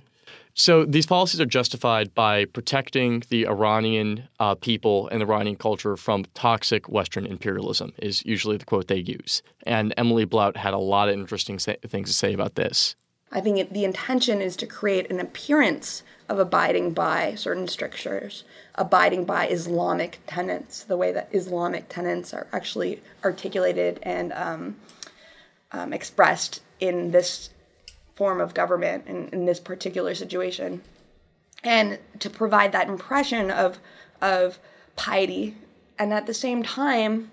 So 0.60 0.84
these 0.84 1.06
policies 1.06 1.40
are 1.40 1.46
justified 1.46 2.14
by 2.14 2.44
protecting 2.44 3.24
the 3.30 3.48
Iranian 3.48 4.28
uh, 4.42 4.56
people 4.56 5.08
and 5.08 5.22
the 5.22 5.26
Iranian 5.26 5.56
culture 5.56 5.96
from 5.96 6.26
toxic 6.34 6.90
Western 6.90 7.26
imperialism, 7.26 7.94
is 8.00 8.26
usually 8.26 8.58
the 8.58 8.66
quote 8.66 8.90
they 8.90 8.98
use. 8.98 9.42
And 9.66 9.94
Emily 9.96 10.26
Blout 10.26 10.58
had 10.58 10.74
a 10.74 10.78
lot 10.78 11.08
of 11.08 11.14
interesting 11.14 11.60
things 11.60 12.10
to 12.10 12.14
say 12.14 12.34
about 12.34 12.56
this. 12.56 12.98
I 13.32 13.40
think 13.40 13.58
it, 13.58 13.72
the 13.72 13.86
intention 13.86 14.42
is 14.42 14.58
to 14.58 14.68
create 14.68 15.10
an 15.10 15.22
appearance 15.22 16.04
of 16.28 16.40
abiding 16.40 16.92
by 16.92 17.36
certain 17.36 17.70
strictures, 17.70 18.44
abiding 18.76 19.24
by 19.24 19.48
Islamic 19.48 20.20
tenets, 20.28 20.84
the 20.84 20.98
way 20.98 21.14
that 21.14 21.30
Islamic 21.32 21.88
tenets 21.88 22.34
are 22.34 22.48
actually 22.52 23.02
articulated 23.24 23.98
and 24.04 24.34
um, 24.34 24.76
um, 25.72 25.94
expressed 25.94 26.62
in 26.82 27.12
this 27.12 27.50
form 28.20 28.42
of 28.42 28.54
government 28.54 29.08
in, 29.08 29.30
in 29.30 29.46
this 29.46 29.62
particular 29.62 30.14
situation. 30.14 30.82
And 31.64 31.98
to 32.20 32.30
provide 32.30 32.74
that 32.74 32.90
impression 32.90 33.50
of, 33.50 33.80
of 34.22 34.60
piety 34.98 35.56
and 35.98 36.14
at 36.14 36.26
the 36.26 36.34
same 36.34 36.62
time 36.62 37.32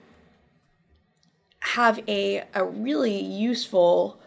have 1.61 1.99
a, 2.07 2.45
a 2.55 2.65
really 2.65 3.21
useful 3.21 4.19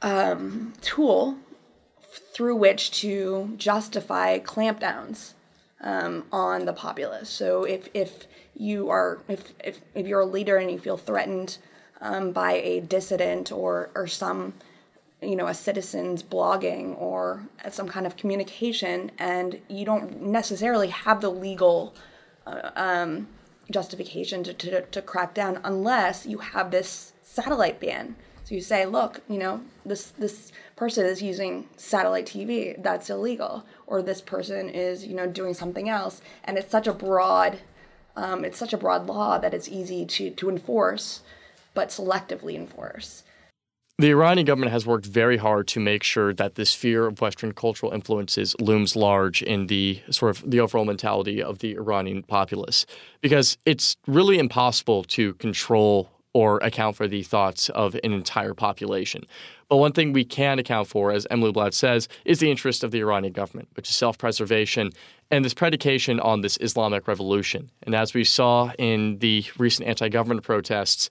um, 0.00 0.72
tool 0.80 1.36
through 2.32 2.56
which 2.56 2.92
to 3.00 3.52
justify 3.56 4.38
clampdowns 4.38 5.32
um, 5.80 6.24
on 6.30 6.66
the 6.66 6.72
populace. 6.72 7.28
So 7.28 7.64
if, 7.64 7.88
if 7.94 8.28
you 8.54 8.90
are 8.90 9.18
if, 9.26 9.52
if, 9.64 9.80
if 9.94 10.06
you're 10.06 10.20
a 10.20 10.26
leader 10.26 10.56
and 10.56 10.70
you 10.70 10.78
feel 10.78 10.96
threatened 10.96 11.58
um, 12.00 12.30
by 12.30 12.52
a 12.52 12.80
dissident 12.80 13.50
or 13.50 13.90
or 13.96 14.06
some 14.06 14.54
you 15.22 15.36
know 15.36 15.46
a 15.46 15.54
citizen's 15.54 16.22
blogging 16.22 17.00
or 17.00 17.46
some 17.70 17.88
kind 17.88 18.06
of 18.06 18.16
communication 18.16 19.10
and 19.18 19.60
you 19.68 19.84
don't 19.84 20.20
necessarily 20.20 20.88
have 20.88 21.20
the 21.20 21.30
legal 21.30 21.94
uh, 22.46 22.70
um, 22.76 23.28
justification 23.70 24.42
to, 24.42 24.52
to, 24.52 24.82
to 24.82 25.02
crack 25.02 25.34
down 25.34 25.60
unless 25.64 26.26
you 26.26 26.38
have 26.38 26.70
this 26.70 27.12
satellite 27.22 27.80
ban. 27.80 28.16
So 28.44 28.54
you 28.54 28.60
say 28.60 28.84
look 28.84 29.20
you 29.28 29.38
know 29.38 29.62
this 29.86 30.10
this 30.18 30.52
person 30.76 31.06
is 31.06 31.22
using 31.22 31.68
satellite 31.76 32.26
tv 32.26 32.82
that's 32.82 33.08
illegal. 33.08 33.64
Or 33.86 34.02
this 34.02 34.20
person 34.20 34.68
is 34.68 35.06
you 35.06 35.14
know 35.14 35.26
doing 35.26 35.54
something 35.54 35.88
else. 35.88 36.20
And 36.44 36.58
it's 36.58 36.70
such 36.70 36.86
a 36.86 36.92
broad 36.92 37.58
um, 38.16 38.44
it's 38.44 38.58
such 38.58 38.72
a 38.72 38.78
broad 38.78 39.06
law 39.06 39.38
that 39.38 39.54
it's 39.54 39.68
easy 39.68 40.04
to 40.04 40.30
to 40.30 40.50
enforce 40.50 41.22
but 41.74 41.88
selectively 41.88 42.54
enforce 42.54 43.22
the 43.98 44.10
Iranian 44.10 44.46
government 44.46 44.72
has 44.72 44.86
worked 44.86 45.06
very 45.06 45.36
hard 45.36 45.68
to 45.68 45.80
make 45.80 46.02
sure 46.02 46.32
that 46.34 46.54
this 46.54 46.74
fear 46.74 47.06
of 47.06 47.20
Western 47.20 47.52
cultural 47.52 47.92
influences 47.92 48.56
looms 48.58 48.96
large 48.96 49.42
in 49.42 49.66
the 49.66 50.00
sort 50.10 50.36
of 50.36 50.50
the 50.50 50.60
overall 50.60 50.84
mentality 50.84 51.42
of 51.42 51.58
the 51.58 51.74
Iranian 51.76 52.22
populace, 52.22 52.86
because 53.20 53.58
it's 53.66 53.96
really 54.06 54.38
impossible 54.38 55.04
to 55.04 55.34
control 55.34 56.10
or 56.34 56.58
account 56.58 56.96
for 56.96 57.06
the 57.06 57.22
thoughts 57.22 57.68
of 57.70 57.94
an 58.02 58.12
entire 58.12 58.54
population. 58.54 59.24
But 59.68 59.76
one 59.76 59.92
thing 59.92 60.12
we 60.12 60.24
can 60.24 60.58
account 60.58 60.88
for, 60.88 61.12
as 61.12 61.26
Emily 61.30 61.52
Blout 61.52 61.74
says, 61.74 62.08
is 62.24 62.40
the 62.40 62.50
interest 62.50 62.82
of 62.82 62.90
the 62.90 63.00
Iranian 63.00 63.34
government, 63.34 63.68
which 63.74 63.88
is 63.88 63.94
self 63.94 64.16
preservation 64.18 64.90
and 65.30 65.44
this 65.44 65.54
predication 65.54 66.20
on 66.20 66.40
this 66.40 66.58
Islamic 66.60 67.06
revolution. 67.06 67.70
And 67.82 67.94
as 67.94 68.14
we 68.14 68.24
saw 68.24 68.72
in 68.78 69.18
the 69.18 69.44
recent 69.58 69.88
anti 69.88 70.08
government 70.08 70.42
protests, 70.42 71.10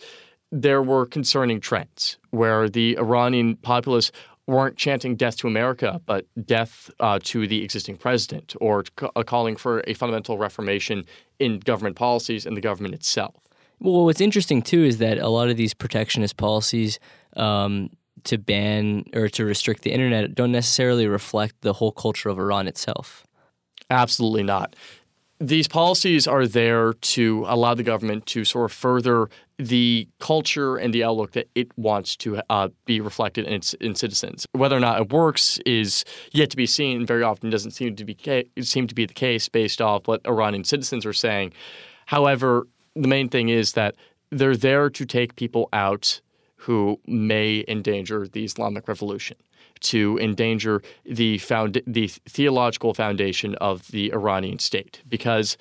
there 0.52 0.82
were 0.82 1.06
concerning 1.06 1.60
trends 1.60 2.18
where 2.32 2.70
the 2.70 2.98
Iranian 2.98 3.56
populace 3.58 4.12
weren't 4.48 4.76
chanting 4.76 5.16
death 5.16 5.38
to 5.38 5.48
America, 5.48 6.02
but 6.06 6.26
death 6.46 6.90
uh, 7.00 7.20
to 7.24 7.48
the 7.48 7.64
existing 7.64 7.96
president, 7.96 8.54
or 8.60 8.84
uh, 9.16 9.24
calling 9.24 9.56
for 9.56 9.84
a 9.88 9.94
fundamental 9.94 10.38
reformation 10.38 11.06
in 11.40 11.60
government 11.60 11.96
policies 11.96 12.46
and 12.46 12.58
the 12.58 12.62
government 12.62 12.94
itself. 12.94 13.36
Well, 13.80 14.06
what's 14.06 14.22
interesting 14.22 14.62
too 14.62 14.84
is 14.84 14.98
that 14.98 15.18
a 15.18 15.30
lot 15.30 15.50
of 15.50 15.58
these 15.58 15.74
protectionist 15.74 16.38
policies 16.38 17.00
um, 17.36 17.90
to 18.26 18.38
ban 18.38 19.06
or 19.14 19.30
to 19.30 19.46
restrict 19.46 19.84
the 19.84 19.92
internet 19.92 20.36
don't 20.36 20.52
necessarily 20.52 21.08
reflect 21.08 21.62
the 21.62 21.74
whole 21.74 21.92
culture 21.92 22.30
of 22.30 22.38
Iran 22.38 22.68
itself. 22.68 23.26
Absolutely 23.90 24.44
not 24.44 24.76
these 25.42 25.68
policies 25.68 26.28
are 26.28 26.46
there 26.46 26.94
to 26.94 27.44
allow 27.48 27.74
the 27.74 27.84
government 27.84 28.28
to 28.28 28.46
sort 28.46 28.66
of 28.66 28.72
further 28.72 29.28
the 29.62 30.08
culture 30.20 30.78
and 30.78 30.94
the 30.94 31.04
outlook 31.04 31.34
that 31.34 31.48
it 31.54 31.76
wants 31.78 32.16
to 32.18 32.42
uh, 32.50 32.70
be 32.86 33.00
reflected 33.00 33.46
in 33.46 33.54
its 33.54 33.74
in 33.76 33.94
citizens. 33.96 34.46
Whether 34.54 34.76
or 34.76 34.80
not 34.80 35.00
it 35.00 35.14
works 35.14 35.60
is 35.66 36.04
yet 36.32 36.50
to 36.50 36.58
be 36.58 36.66
seen. 36.66 37.06
Very 37.06 37.22
often 37.22 37.50
doesn't 37.50 37.72
seem 37.72 37.96
to 37.96 38.06
be 38.06 38.16
ca- 38.16 38.50
seem 38.62 38.88
to 38.88 38.96
be 38.96 39.06
the 39.06 39.14
case 39.14 39.48
based 39.50 39.82
off 39.82 40.08
what 40.08 40.22
Iranian 40.28 40.64
citizens 40.64 41.06
are 41.06 41.14
saying. 41.14 41.54
However, 42.08 42.68
the 42.96 43.08
main 43.08 43.30
thing 43.30 43.50
is 43.50 43.74
that 43.74 43.96
they're 44.32 44.58
there 44.58 44.90
to 44.90 45.06
take 45.06 45.36
people 45.36 45.70
out 45.72 46.22
who 46.56 47.00
may 47.06 47.64
endanger 47.68 48.28
the 48.28 48.44
Islamic 48.44 48.88
revolution 48.88 49.38
to 49.80 50.18
endanger 50.20 50.82
the 51.06 51.38
found 51.40 51.82
the 51.88 52.08
theological 52.08 52.94
foundation 52.94 53.56
of 53.56 53.88
the 53.88 54.14
Iranian 54.14 54.60
state 54.60 55.02
because 55.08 55.58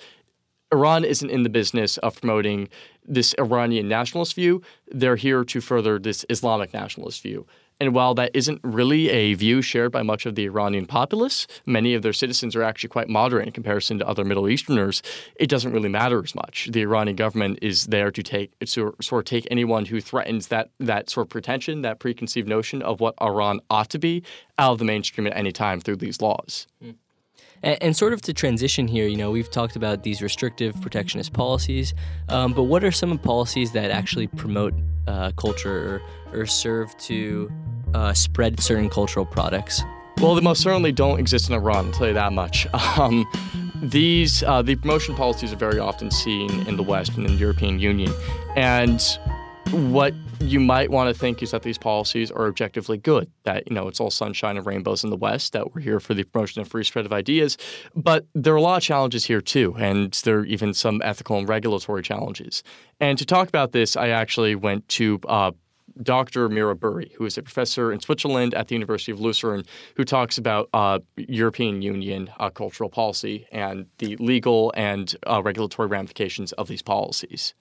Iran 0.73 1.05
isn't 1.05 1.31
in 1.31 1.43
the 1.43 1.49
business 1.49 1.99
of 1.99 2.21
promoting 2.21 2.69
this 3.11 3.35
Iranian 3.39 3.89
nationalist 3.89 4.35
view. 4.35 4.63
They're 4.89 5.17
here 5.17 5.45
to 5.45 5.61
further 5.61 5.99
this 5.99 6.25
Islamic 6.31 6.73
nationalist 6.73 7.23
view. 7.23 7.47
And 7.81 7.95
while 7.95 8.15
that 8.15 8.31
isn't 8.35 8.61
really 8.63 9.09
a 9.09 9.33
view 9.33 9.63
shared 9.63 9.91
by 9.91 10.03
much 10.03 10.27
of 10.27 10.35
the 10.35 10.45
Iranian 10.45 10.85
populace, 10.85 11.47
many 11.65 11.95
of 11.95 12.03
their 12.03 12.13
citizens 12.13 12.55
are 12.55 12.63
actually 12.63 12.91
quite 12.91 13.09
moderate 13.09 13.47
in 13.47 13.53
comparison 13.53 13.99
to 13.99 14.07
other 14.07 14.23
Middle 14.23 14.49
Easterners. 14.49 15.03
It 15.37 15.49
doesn't 15.49 15.73
really 15.73 15.89
matter 15.89 16.23
as 16.23 16.35
much. 16.35 16.69
The 16.71 16.83
Iranian 16.83 17.17
government 17.17 17.59
is 17.63 17.87
there 17.87 18.11
to 18.11 18.23
take 18.23 18.59
to 18.59 18.95
sort 19.01 19.13
of 19.13 19.25
take 19.25 19.49
anyone 19.51 19.87
who 19.87 20.01
threatens 20.01 20.49
that 20.49 20.71
that 20.79 21.09
sort 21.09 21.27
of 21.27 21.31
pretension, 21.31 21.81
that 21.81 22.01
preconceived 22.01 22.47
notion 22.47 22.83
of 22.83 23.01
what 23.01 23.15
Iran 23.21 23.61
ought 23.71 23.89
to 23.91 23.99
be, 23.99 24.23
out 24.59 24.73
of 24.73 24.79
the 24.79 24.85
mainstream 24.85 25.27
at 25.27 25.35
any 25.35 25.51
time 25.51 25.81
through 25.81 25.97
these 25.97 26.21
laws. 26.21 26.67
Mm. 26.85 26.97
And, 27.63 27.83
and, 27.83 27.97
sort 27.97 28.13
of 28.13 28.23
to 28.23 28.33
transition 28.33 28.89
here, 28.89 29.07
you 29.07 29.17
know, 29.17 29.31
we've 29.31 29.51
talked 29.51 29.77
about 29.77 30.03
these 30.03 30.23
restrictive 30.23 30.81
protectionist 30.81 31.33
policies, 31.33 31.95
um, 32.29 32.53
but 32.53 32.65
what 32.65 32.85
are 32.85 32.93
some 32.93 33.19
policies 33.19 33.73
that 33.73 33.91
actually 33.91 34.27
promote 34.29 34.75
uh, 35.07 35.33
culture 35.33 36.03
or, 36.33 36.41
or 36.41 36.47
serve 36.47 36.97
to 36.99 37.51
uh, 37.95 38.13
spread 38.13 38.61
certain 38.61 38.89
cultural 38.89 39.27
products? 39.27 39.83
Well, 40.19 40.35
they 40.35 40.43
most 40.43 40.63
certainly 40.63 40.93
don't 40.93 41.19
exist 41.19 41.49
in 41.49 41.55
Iran, 41.55 41.87
I'll 41.87 41.93
tell 41.93 42.09
you 42.09 42.15
that 42.15 42.33
much. 42.33 42.67
Um, 42.99 43.27
these 43.83 44.43
uh, 44.43 44.61
the 44.61 44.75
promotion 44.77 45.15
policies 45.15 45.55
are 45.55 45.57
very 45.57 45.79
often 45.79 46.11
seen 46.11 46.51
in 46.67 46.77
the 46.77 46.83
West 46.83 47.17
and 47.17 47.25
in 47.25 47.33
the 47.33 47.39
European 47.39 47.79
Union, 47.79 48.13
and 48.55 49.01
what 49.73 50.15
you 50.41 50.59
might 50.59 50.91
want 50.91 51.15
to 51.15 51.19
think 51.19 51.43
is 51.43 51.53
that 51.53 51.63
these 51.63 51.79
policies 51.79 52.31
are 52.31 52.47
objectively 52.47 52.97
good. 52.97 53.31
That 53.45 53.69
you 53.69 53.75
know 53.75 53.87
it's 53.89 54.01
all 54.01 54.11
sunshine 54.11 54.57
and 54.57 54.67
rainbows 54.67 55.05
in 55.05 55.11
the 55.11 55.17
West. 55.17 55.53
That 55.53 55.75
we're 55.75 55.81
here 55.81 56.01
for 56.01 56.15
the 56.15 56.25
promotion 56.25 56.61
and 56.61 56.71
free 56.71 56.85
spread 56.85 57.07
of 57.07 57.13
ideas, 57.13 57.57
but 57.95 58.27
there 58.35 58.53
are 58.53 58.57
a 58.57 58.63
lot 58.63 58.79
of 58.79 58.83
challenges 58.83 59.25
here 59.25 59.41
too, 59.41 59.77
and 59.79 60.13
there 60.25 60.39
are 60.39 60.45
even 60.45 60.75
some 60.75 61.01
ethical 61.05 61.39
and 61.39 61.49
regulatory 61.49 62.03
challenges. 62.03 62.63
And 62.99 63.17
to 63.19 63.25
talk 63.25 63.49
about 63.49 63.73
this, 63.73 63.97
I 63.97 64.09
actually 64.09 64.57
went 64.57 64.89
to 64.89 65.21
uh, 65.29 65.53
Dr. 66.03 66.49
Mira 66.49 66.75
Burri, 66.75 67.13
who 67.15 67.25
is 67.25 67.39
a 67.39 67.43
professor 67.43 67.93
in 67.93 68.01
Switzerland 68.01 68.55
at 68.55 68.69
the 68.69 68.75
University 68.75 69.13
of 69.13 69.21
Lucerne, 69.21 69.65
who 69.97 70.05
talks 70.05 70.39
about 70.39 70.69
uh, 70.73 70.99
European 71.17 71.83
Union 71.83 72.31
uh, 72.41 72.51
cultural 72.51 72.91
policy 72.91 73.47
and 73.53 73.87
the 73.99 74.17
legal 74.17 74.73
and 74.77 75.15
uh, 75.27 75.43
regulatory 75.43 75.89
ramifications 75.89 76.53
of 76.53 76.69
these 76.69 76.83
policies. 76.83 77.55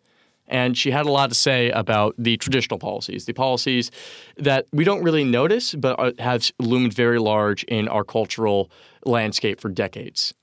And 0.49 0.77
she 0.77 0.91
had 0.91 1.05
a 1.05 1.11
lot 1.11 1.29
to 1.29 1.35
say 1.35 1.69
about 1.71 2.15
the 2.17 2.37
traditional 2.37 2.79
policies, 2.79 3.25
the 3.25 3.33
policies 3.33 3.91
that 4.37 4.65
we 4.73 4.83
don't 4.83 5.03
really 5.03 5.23
notice, 5.23 5.75
but 5.75 6.19
have 6.19 6.51
loomed 6.59 6.93
very 6.93 7.19
large 7.19 7.63
in 7.63 7.87
our 7.87 8.03
cultural 8.03 8.71
landscape 9.05 9.61
for 9.61 9.69
decades. 9.69 10.33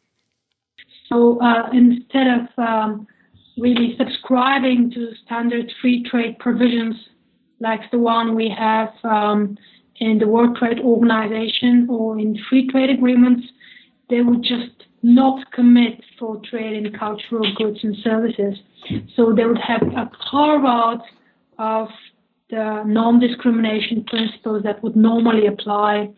So 1.09 1.41
uh, 1.41 1.71
instead 1.73 2.27
of 2.27 2.59
um, 2.59 3.07
really 3.57 3.97
subscribing 3.97 4.91
to 4.93 5.13
standard 5.25 5.73
free 5.81 6.05
trade 6.05 6.39
provisions 6.39 6.97
like 7.61 7.91
the 7.91 7.99
one 7.99 8.35
we 8.35 8.55
have 8.57 8.91
um, 9.05 9.57
in 9.99 10.19
the 10.19 10.27
World 10.27 10.57
Trade 10.57 10.81
Organization 10.81 11.87
or 11.89 12.19
in 12.19 12.39
free 12.49 12.69
trade 12.69 12.91
agreements, 12.91 13.47
they 14.11 14.21
would 14.21 14.43
just 14.43 14.86
not 15.07 15.53
commit 15.53 16.03
for 16.19 16.41
trade 16.51 16.85
in 16.85 16.93
cultural 16.99 17.47
goods 17.55 17.79
and 17.85 17.97
services. 18.03 18.59
So 19.15 19.33
they 19.33 19.45
would 19.45 19.59
have 19.59 19.83
a 19.83 20.11
carve 20.31 20.65
out 20.65 21.03
of 21.59 21.89
the 22.51 22.83
non-discrimination 22.85 24.05
principles 24.05 24.65
that 24.65 24.83
would 24.83 24.97
normally 24.97 25.47
apply 25.47 26.11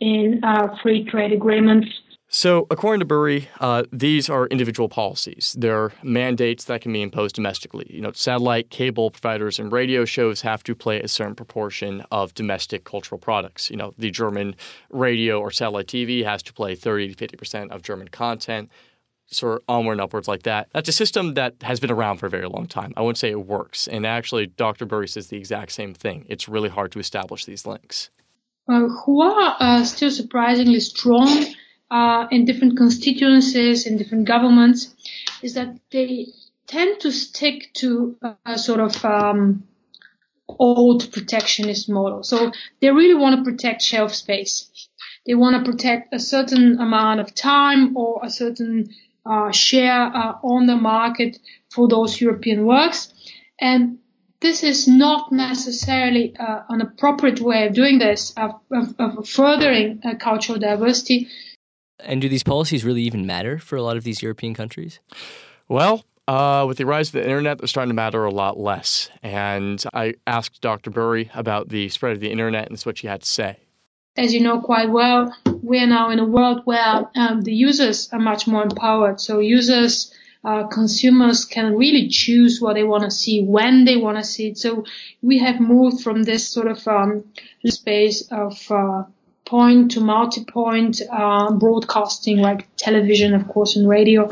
in 0.00 0.40
uh, 0.44 0.76
free 0.82 1.04
trade 1.04 1.32
agreements 1.32 1.88
so, 2.28 2.66
according 2.70 3.00
to 3.00 3.06
Burri, 3.06 3.46
uh, 3.60 3.84
these 3.92 4.28
are 4.28 4.46
individual 4.46 4.88
policies. 4.88 5.54
They're 5.58 5.92
mandates 6.02 6.64
that 6.64 6.80
can 6.80 6.92
be 6.92 7.02
imposed 7.02 7.34
domestically. 7.36 7.86
You 7.88 8.00
know, 8.00 8.12
satellite, 8.12 8.70
cable 8.70 9.10
providers, 9.10 9.58
and 9.58 9.70
radio 9.70 10.04
shows 10.04 10.40
have 10.40 10.64
to 10.64 10.74
play 10.74 11.00
a 11.00 11.08
certain 11.08 11.34
proportion 11.34 12.04
of 12.10 12.34
domestic 12.34 12.84
cultural 12.84 13.18
products. 13.18 13.70
You 13.70 13.76
know, 13.76 13.92
the 13.98 14.10
German 14.10 14.56
radio 14.90 15.38
or 15.38 15.50
satellite 15.50 15.86
TV 15.86 16.24
has 16.24 16.42
to 16.44 16.52
play 16.52 16.74
30 16.74 17.08
to 17.08 17.14
50 17.14 17.36
percent 17.36 17.70
of 17.72 17.82
German 17.82 18.08
content, 18.08 18.70
sort 19.26 19.58
of 19.58 19.64
onward 19.68 19.92
and 19.92 20.00
upwards 20.00 20.26
like 20.26 20.42
that. 20.44 20.68
That's 20.72 20.88
a 20.88 20.92
system 20.92 21.34
that 21.34 21.54
has 21.62 21.78
been 21.78 21.92
around 21.92 22.18
for 22.18 22.26
a 22.26 22.30
very 22.30 22.48
long 22.48 22.66
time. 22.66 22.94
I 22.96 23.02
wouldn't 23.02 23.18
say 23.18 23.30
it 23.30 23.46
works. 23.46 23.86
And 23.86 24.06
actually, 24.06 24.46
Dr. 24.46 24.86
Burri 24.86 25.08
says 25.08 25.28
the 25.28 25.36
exact 25.36 25.72
same 25.72 25.94
thing. 25.94 26.24
It's 26.28 26.48
really 26.48 26.70
hard 26.70 26.90
to 26.92 26.98
establish 26.98 27.44
these 27.44 27.66
links. 27.66 28.10
Uh, 28.66 28.88
who 28.88 29.20
are 29.20 29.56
uh, 29.60 29.84
still 29.84 30.10
surprisingly 30.10 30.80
strong 30.80 31.28
uh, 31.90 32.26
in 32.30 32.44
different 32.44 32.76
constituencies, 32.76 33.86
in 33.86 33.96
different 33.96 34.26
governments, 34.26 34.94
is 35.42 35.54
that 35.54 35.76
they 35.90 36.26
tend 36.66 37.00
to 37.00 37.10
stick 37.10 37.70
to 37.74 38.16
a 38.46 38.58
sort 38.58 38.80
of 38.80 39.04
um, 39.04 39.64
old 40.48 41.12
protectionist 41.12 41.88
model. 41.88 42.22
So 42.22 42.52
they 42.80 42.90
really 42.90 43.14
want 43.14 43.36
to 43.36 43.50
protect 43.50 43.82
shelf 43.82 44.14
space. 44.14 44.88
They 45.26 45.34
want 45.34 45.56
to 45.56 45.70
protect 45.70 46.14
a 46.14 46.18
certain 46.18 46.80
amount 46.80 47.20
of 47.20 47.34
time 47.34 47.96
or 47.96 48.20
a 48.22 48.30
certain 48.30 48.90
uh, 49.26 49.52
share 49.52 50.02
uh, 50.14 50.34
on 50.42 50.66
the 50.66 50.76
market 50.76 51.38
for 51.70 51.88
those 51.88 52.20
European 52.20 52.66
works. 52.66 53.12
And 53.58 53.98
this 54.40 54.62
is 54.62 54.86
not 54.86 55.32
necessarily 55.32 56.36
uh, 56.36 56.60
an 56.68 56.82
appropriate 56.82 57.40
way 57.40 57.66
of 57.66 57.74
doing 57.74 57.98
this, 57.98 58.34
of, 58.36 58.60
of, 58.70 58.94
of 58.98 59.26
furthering 59.26 60.00
uh, 60.04 60.16
cultural 60.16 60.58
diversity, 60.58 61.28
and 62.00 62.20
do 62.20 62.28
these 62.28 62.42
policies 62.42 62.84
really 62.84 63.02
even 63.02 63.26
matter 63.26 63.58
for 63.58 63.76
a 63.76 63.82
lot 63.82 63.96
of 63.96 64.04
these 64.04 64.22
European 64.22 64.54
countries? 64.54 65.00
Well, 65.68 66.04
uh, 66.26 66.64
with 66.66 66.78
the 66.78 66.86
rise 66.86 67.08
of 67.08 67.12
the 67.12 67.22
internet, 67.22 67.58
they're 67.58 67.68
starting 67.68 67.90
to 67.90 67.94
matter 67.94 68.24
a 68.24 68.30
lot 68.30 68.58
less. 68.58 69.10
And 69.22 69.82
I 69.92 70.14
asked 70.26 70.60
Dr. 70.60 70.90
Burri 70.90 71.30
about 71.34 71.68
the 71.68 71.88
spread 71.88 72.12
of 72.12 72.20
the 72.20 72.30
internet, 72.30 72.66
and 72.66 72.72
this 72.72 72.80
is 72.80 72.86
what 72.86 72.98
she 72.98 73.06
had 73.06 73.22
to 73.22 73.28
say. 73.28 73.58
As 74.16 74.32
you 74.32 74.40
know 74.40 74.60
quite 74.60 74.90
well, 74.90 75.34
we 75.62 75.80
are 75.80 75.86
now 75.86 76.10
in 76.10 76.20
a 76.20 76.24
world 76.24 76.60
where 76.64 77.08
um, 77.16 77.40
the 77.42 77.52
users 77.52 78.08
are 78.12 78.20
much 78.20 78.46
more 78.46 78.62
empowered. 78.62 79.20
So 79.20 79.40
users, 79.40 80.14
uh, 80.44 80.68
consumers 80.68 81.44
can 81.44 81.74
really 81.74 82.08
choose 82.08 82.60
what 82.60 82.74
they 82.74 82.84
want 82.84 83.02
to 83.02 83.10
see, 83.10 83.42
when 83.42 83.84
they 83.84 83.96
want 83.96 84.16
to 84.18 84.24
see 84.24 84.48
it. 84.48 84.58
So 84.58 84.84
we 85.20 85.38
have 85.38 85.58
moved 85.58 86.02
from 86.02 86.22
this 86.22 86.46
sort 86.48 86.68
of 86.68 86.86
um, 86.86 87.24
space 87.66 88.22
of 88.30 88.70
uh, 88.70 89.02
point 89.54 89.92
to 89.92 90.00
multi-point 90.00 91.00
uh, 91.12 91.52
broadcasting, 91.52 92.38
like 92.38 92.66
television, 92.76 93.34
of 93.34 93.46
course, 93.46 93.76
and 93.76 93.88
radio, 93.88 94.28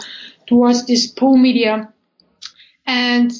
towards 0.49 0.85
this 0.87 1.07
pull 1.07 1.37
media. 1.37 1.93
And 2.87 3.31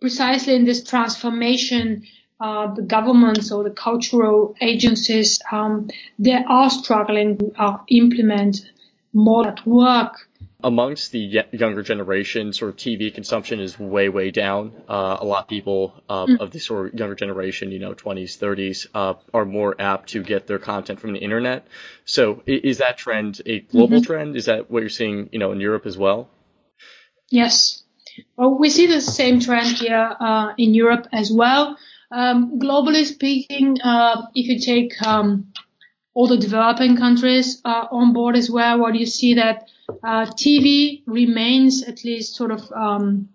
precisely 0.00 0.56
in 0.56 0.64
this 0.64 0.82
transformation, 0.82 2.02
uh, 2.40 2.74
the 2.74 2.82
governments 2.82 3.52
or 3.52 3.62
the 3.62 3.76
cultural 3.88 4.56
agencies, 4.60 5.40
um, 5.52 5.88
they 6.18 6.42
are 6.58 6.68
struggling 6.68 7.38
to 7.38 7.52
uh, 7.58 7.78
implement 7.88 8.68
more 9.12 9.46
at 9.46 9.64
work 9.64 10.28
amongst 10.64 11.12
the 11.12 11.44
younger 11.52 11.82
generation, 11.82 12.52
sort 12.52 12.70
of 12.70 12.76
TV 12.76 13.14
consumption 13.14 13.60
is 13.60 13.78
way, 13.78 14.08
way 14.08 14.30
down. 14.30 14.72
Uh, 14.88 15.18
a 15.20 15.24
lot 15.24 15.42
of 15.42 15.48
people 15.48 16.02
uh, 16.08 16.26
mm. 16.26 16.40
of 16.40 16.50
the 16.50 16.58
sort 16.58 16.86
of 16.86 16.98
younger 16.98 17.14
generation, 17.14 17.70
you 17.70 17.78
know, 17.78 17.94
20s, 17.94 18.38
30s, 18.38 18.86
uh, 18.94 19.14
are 19.32 19.44
more 19.44 19.76
apt 19.78 20.08
to 20.10 20.22
get 20.22 20.46
their 20.46 20.58
content 20.58 21.00
from 21.00 21.12
the 21.12 21.18
internet. 21.18 21.66
So 22.06 22.42
is 22.46 22.78
that 22.78 22.96
trend 22.96 23.42
a 23.44 23.60
global 23.60 23.98
mm-hmm. 23.98 24.06
trend? 24.06 24.36
Is 24.36 24.46
that 24.46 24.70
what 24.70 24.80
you're 24.80 24.88
seeing, 24.88 25.28
you 25.32 25.38
know, 25.38 25.52
in 25.52 25.60
Europe 25.60 25.84
as 25.84 25.98
well? 25.98 26.30
Yes. 27.30 27.82
Well, 28.36 28.58
we 28.58 28.70
see 28.70 28.86
the 28.86 29.02
same 29.02 29.40
trend 29.40 29.76
here 29.76 30.16
uh, 30.18 30.54
in 30.56 30.72
Europe 30.72 31.08
as 31.12 31.30
well. 31.30 31.76
Um, 32.10 32.58
globally 32.58 33.04
speaking, 33.04 33.80
uh, 33.82 34.22
if 34.34 34.46
you 34.48 34.58
take 34.60 35.00
um, 35.06 35.52
all 36.14 36.28
the 36.28 36.36
developing 36.36 36.96
countries 36.96 37.60
uh, 37.64 37.86
on 37.90 38.12
board 38.12 38.36
as 38.36 38.50
well, 38.50 38.78
what 38.78 38.94
you 38.94 39.06
see 39.06 39.34
that 39.34 39.68
uh, 40.02 40.26
TV 40.26 41.02
remains 41.06 41.82
at 41.82 42.04
least 42.04 42.36
sort 42.36 42.52
of 42.52 42.70
um, 42.72 43.28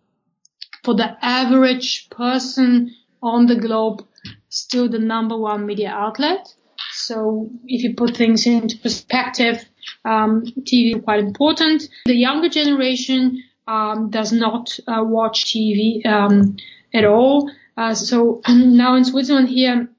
for 0.83 0.95
the 0.95 1.17
average 1.21 2.09
person 2.09 2.95
on 3.21 3.45
the 3.45 3.55
globe 3.55 4.03
still 4.49 4.89
the 4.89 4.99
number 4.99 5.37
one 5.37 5.65
media 5.65 5.89
outlet. 5.89 6.53
So 6.91 7.49
if 7.65 7.83
you 7.83 7.95
put 7.95 8.17
things 8.17 8.45
into 8.47 8.77
perspective, 8.77 9.63
um, 10.05 10.43
TV 10.61 10.95
is 10.95 11.03
quite 11.03 11.19
important. 11.19 11.83
The 12.05 12.15
younger 12.15 12.49
generation 12.49 13.43
um, 13.67 14.09
does 14.09 14.31
not 14.31 14.77
uh, 14.87 15.03
watch 15.03 15.45
TV 15.45 16.05
um, 16.05 16.57
at 16.93 17.05
all. 17.05 17.51
Uh, 17.77 17.93
so 17.93 18.41
now 18.49 18.95
in 18.95 19.05
Switzerland 19.05 19.49
here, 19.49 19.89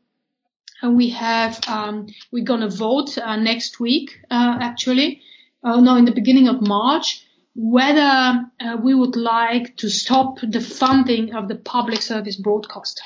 we 0.89 1.11
have 1.11 1.61
um, 1.69 2.07
we're 2.33 2.45
gonna 2.45 2.71
vote 2.71 3.19
uh, 3.19 3.37
next 3.37 3.81
week 3.81 4.19
uh, 4.31 4.59
actually 4.61 5.23
uh, 5.63 5.81
no, 5.81 5.97
in 5.97 6.05
the 6.05 6.13
beginning 6.13 6.49
of 6.49 6.67
March, 6.67 7.25
whether 7.55 8.01
uh, 8.01 8.77
we 8.83 8.95
would 8.95 9.17
like 9.17 9.77
to 9.77 9.91
stop 9.91 10.39
the 10.41 10.61
funding 10.61 11.35
of 11.35 11.49
the 11.49 11.57
public 11.57 12.01
service 12.01 12.37
broadcaster. 12.37 13.03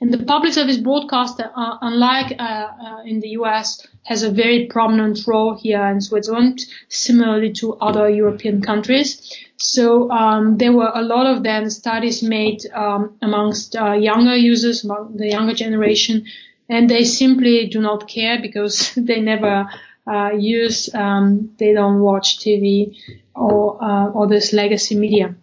And 0.00 0.12
the 0.12 0.24
public 0.24 0.52
service 0.52 0.76
broadcaster, 0.76 1.50
uh, 1.56 1.78
unlike 1.80 2.36
uh, 2.38 2.68
in 3.04 3.18
the 3.18 3.30
US, 3.30 3.84
has 4.04 4.22
a 4.22 4.30
very 4.30 4.66
prominent 4.66 5.26
role 5.26 5.56
here 5.56 5.84
in 5.86 6.00
Switzerland, 6.00 6.60
similarly 6.88 7.52
to 7.54 7.74
other 7.78 8.08
European 8.08 8.62
countries. 8.62 9.36
So 9.56 10.08
um, 10.12 10.56
there 10.56 10.72
were 10.72 10.92
a 10.94 11.02
lot 11.02 11.26
of 11.26 11.42
then 11.42 11.68
studies 11.68 12.22
made 12.22 12.60
um, 12.72 13.16
amongst 13.22 13.74
younger 13.74 14.36
users, 14.36 14.84
among 14.84 15.16
the 15.16 15.30
younger 15.30 15.54
generation, 15.54 16.26
and 16.68 16.88
they 16.88 17.04
simply 17.04 17.66
do 17.66 17.80
not 17.80 18.08
care 18.08 18.40
because 18.40 18.92
they 18.96 19.20
never 19.20 19.68
uh, 20.06 20.30
use 20.30 20.92
um, 20.94 21.50
they 21.58 21.72
don't 21.72 22.00
watch 22.00 22.38
TV 22.38 22.96
or 23.34 23.82
uh, 23.82 24.08
or 24.08 24.26
this 24.26 24.52
legacy 24.52 24.94
media. 24.94 25.34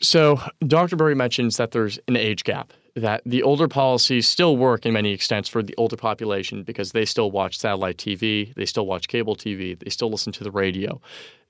So 0.00 0.40
Dr. 0.66 0.96
Burri 0.96 1.16
mentions 1.16 1.56
that 1.56 1.70
there's 1.70 1.98
an 2.08 2.16
age 2.16 2.44
gap. 2.44 2.72
That 2.96 3.22
the 3.26 3.42
older 3.42 3.66
policies 3.66 4.28
still 4.28 4.56
work 4.56 4.86
in 4.86 4.92
many 4.92 5.12
extents 5.12 5.48
for 5.48 5.64
the 5.64 5.74
older 5.76 5.96
population 5.96 6.62
because 6.62 6.92
they 6.92 7.04
still 7.04 7.32
watch 7.32 7.58
satellite 7.58 7.96
TV, 7.96 8.54
they 8.54 8.66
still 8.66 8.86
watch 8.86 9.08
cable 9.08 9.34
TV, 9.34 9.76
they 9.76 9.90
still 9.90 10.10
listen 10.10 10.32
to 10.34 10.44
the 10.44 10.52
radio. 10.52 11.00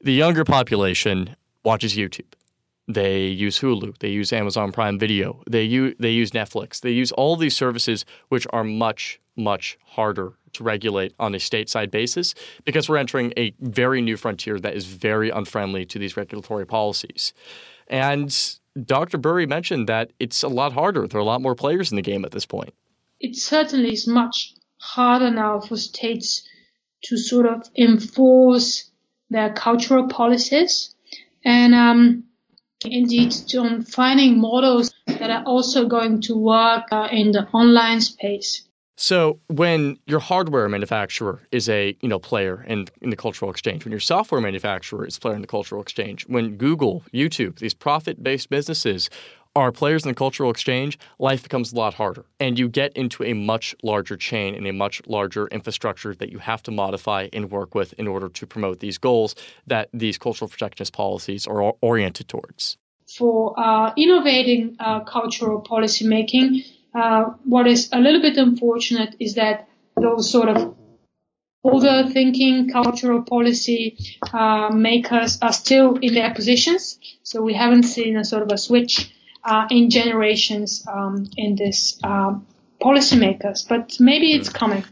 The 0.01 0.15
younger 0.15 0.45
population 0.45 1.37
watches 1.63 1.97
YouTube. 1.97 2.33
They 2.87 3.27
use 3.27 3.61
Hulu, 3.61 3.99
they 3.99 4.09
use 4.09 4.33
Amazon 4.33 4.70
Prime 4.70 4.99
Video, 4.99 5.42
they 5.49 5.62
use 5.62 5.94
they 5.99 6.11
use 6.11 6.33
Netflix, 6.33 6.81
they 6.81 6.90
use 6.90 7.12
all 7.12 7.37
these 7.37 7.57
services 7.57 8.05
which 8.29 8.47
are 8.53 8.64
much 8.64 9.20
much 9.37 9.79
harder 9.85 10.35
to 10.53 10.62
regulate 10.62 11.12
on 11.18 11.35
a 11.35 11.38
stateside 11.38 11.90
basis 11.90 12.35
because 12.64 12.88
we're 12.88 12.97
entering 12.97 13.33
a 13.37 13.53
very 13.61 14.01
new 14.01 14.16
frontier 14.16 14.59
that 14.61 14.75
is 14.75 14.85
very 14.85 15.31
unfriendly 15.31 15.85
to 15.85 15.99
these 15.99 16.16
regulatory 16.16 16.66
policies. 16.66 17.33
And 17.88 18.31
Dr. 18.85 19.18
Burri 19.18 19.49
mentioned 19.49 19.88
that 19.88 20.12
it's 20.18 20.42
a 20.42 20.49
lot 20.49 20.73
harder. 20.73 21.07
There 21.07 21.18
are 21.18 21.23
a 21.23 21.27
lot 21.27 21.42
more 21.42 21.55
players 21.55 21.90
in 21.90 21.97
the 21.97 22.03
game 22.03 22.25
at 22.25 22.31
this 22.31 22.47
point. 22.47 22.75
It 23.20 23.37
certainly 23.37 23.92
is 23.92 24.07
much 24.07 24.55
harder 24.79 25.31
now 25.31 25.61
for 25.61 25.77
states 25.77 26.47
to 27.05 27.16
sort 27.16 27.47
of 27.47 27.68
enforce 27.77 28.90
their 29.31 29.53
cultural 29.53 30.09
policies 30.09 30.94
and 31.44 31.75
um, 31.75 32.25
indeed 32.85 33.31
to 33.49 33.83
finding 33.83 34.40
models 34.40 34.94
that 35.07 35.31
are 35.31 35.44
also 35.44 35.87
going 35.87 36.20
to 36.23 36.37
work 36.37 36.85
uh, 36.92 37.09
in 37.11 37.33
the 37.33 37.47
online 37.53 38.01
space. 38.01 38.62
So 38.97 39.40
when 39.49 39.99
your 40.07 40.20
hardware 40.20 40.68
manufacturer 40.68 41.40
is 41.51 41.68
a 41.68 41.97
you 42.01 42.09
know 42.09 42.20
player 42.20 42.64
in, 42.68 42.87
in 43.01 43.11
the 43.11 43.16
cultural 43.16 43.51
exchange, 43.51 43.85
when 43.85 43.90
your 43.90 44.01
software 44.01 44.40
manufacturer 44.40 45.05
is 45.05 45.16
a 45.16 45.20
player 45.20 45.35
in 45.35 45.40
the 45.40 45.49
cultural 45.49 45.83
exchange, 45.83 46.27
when 46.29 46.57
Google, 46.57 47.03
YouTube, 47.12 47.59
these 47.59 47.75
profit-based 47.75 48.51
businesses 48.51 49.11
are 49.57 49.71
players 49.71 50.05
in 50.05 50.09
the 50.09 50.14
cultural 50.14 50.51
exchange, 50.51 50.99
life 51.19 51.43
becomes 51.43 51.73
a 51.73 51.77
lot 51.77 51.95
harder. 51.95 52.25
And 52.40 52.59
you 52.59 52.69
get 52.69 52.93
into 52.97 53.23
a 53.23 53.33
much 53.35 53.75
larger 53.83 54.17
chain 54.17 54.55
and 54.55 54.67
a 54.67 54.73
much 54.73 55.01
larger 55.07 55.47
infrastructure 55.49 56.14
that 56.17 56.31
you 56.31 56.38
have 56.38 56.62
to 56.64 56.71
modify 56.71 57.29
and 57.33 57.51
work 57.51 57.75
with 57.75 57.93
in 57.95 58.09
order 58.09 58.29
to 58.29 58.47
promote 58.47 58.81
these 58.81 58.99
goals 58.99 59.35
that 59.67 59.88
these 59.93 60.19
cultural 60.19 60.49
protectionist 60.49 60.93
policies 60.93 61.47
are 61.47 61.75
oriented 61.81 62.29
towards. 62.29 62.77
For 63.17 63.55
uh, 63.59 63.93
innovating 63.97 64.77
uh, 64.81 65.01
cultural 65.01 65.61
policy 65.61 66.07
making, 66.07 66.62
uh, 66.95 67.25
what 67.45 67.67
is 67.67 67.88
a 67.93 68.01
little 68.01 68.21
bit 68.21 68.37
unfortunate 68.37 69.14
is 69.21 69.35
that 69.35 69.69
those 70.01 70.31
sort 70.31 70.49
of 70.49 70.75
older 71.62 72.09
thinking 72.09 72.71
cultural 72.71 73.23
policy 73.23 73.97
uh, 74.33 74.71
makers 74.71 75.38
are 75.40 75.53
still 75.53 75.97
in 75.97 76.14
their 76.14 76.35
positions. 76.35 76.99
So 77.23 77.43
we 77.43 77.55
haven't 77.55 77.85
seen 77.85 78.17
a 78.17 78.25
sort 78.25 78.43
of 78.43 78.51
a 78.51 78.59
switch 78.59 79.12
uh, 79.45 79.67
in 79.71 79.91
generations 79.91 80.87
um, 80.87 81.29
in 81.37 81.57
this 81.57 81.99
uh, 82.03 82.35
policymakers, 82.81 83.69
but 83.69 83.97
maybe 84.01 84.33
it's 84.33 84.49
coming. 84.49 84.85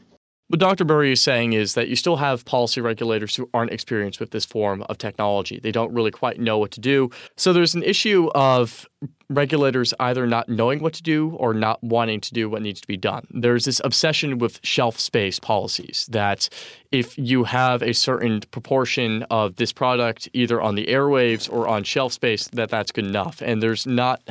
What 0.49 0.61
Dr. 0.61 0.85
Burri 0.85 1.13
is 1.13 1.23
saying 1.23 1.55
is 1.55 1.75
that 1.75 1.89
you 1.89 1.97
still 1.97 2.17
have 2.17 2.45
policy 2.45 2.83
regulators 2.83 3.35
who 3.35 3.49
aren't 3.55 3.73
experienced 3.73 4.21
with 4.21 4.33
this 4.33 4.45
form 4.45 4.83
of 4.83 4.99
technology. 4.99 5.59
They 5.59 5.73
don't 5.73 5.93
really 5.95 6.11
quite 6.11 6.39
know 6.39 6.59
what 6.59 6.73
to 6.73 6.81
do. 6.81 7.11
So 7.39 7.55
there's 7.55 7.75
an 7.75 7.83
issue 7.83 8.29
of 8.35 8.87
regulators 9.29 9.95
either 9.99 10.27
not 10.27 10.49
knowing 10.49 10.81
what 10.81 10.93
to 10.95 11.03
do 11.03 11.31
or 11.37 11.55
not 11.55 11.83
wanting 11.83 12.21
to 12.21 12.35
do 12.35 12.49
what 12.49 12.63
needs 12.63 12.81
to 12.81 12.87
be 12.87 12.97
done. 12.97 13.27
There's 13.31 13.65
this 13.65 13.81
obsession 13.85 14.39
with 14.39 14.61
shelf 14.63 14.99
space 15.01 15.39
policies 15.39 16.07
that 16.11 16.49
if 16.91 17.17
you 17.19 17.45
have 17.45 17.83
a 17.83 17.95
certain 17.95 18.41
proportion 18.51 19.25
of 19.31 19.57
this 19.57 19.73
product 19.73 20.29
either 20.33 20.61
on 20.61 20.75
the 20.75 20.87
airwaves 20.87 21.51
or 21.51 21.67
on 21.67 21.85
shelf 21.85 22.13
space 22.13 22.49
that 22.49 22.69
that's 22.69 22.93
good 22.93 23.07
enough 23.07 23.41
and 23.43 23.63
there's 23.63 23.87
not 23.87 24.23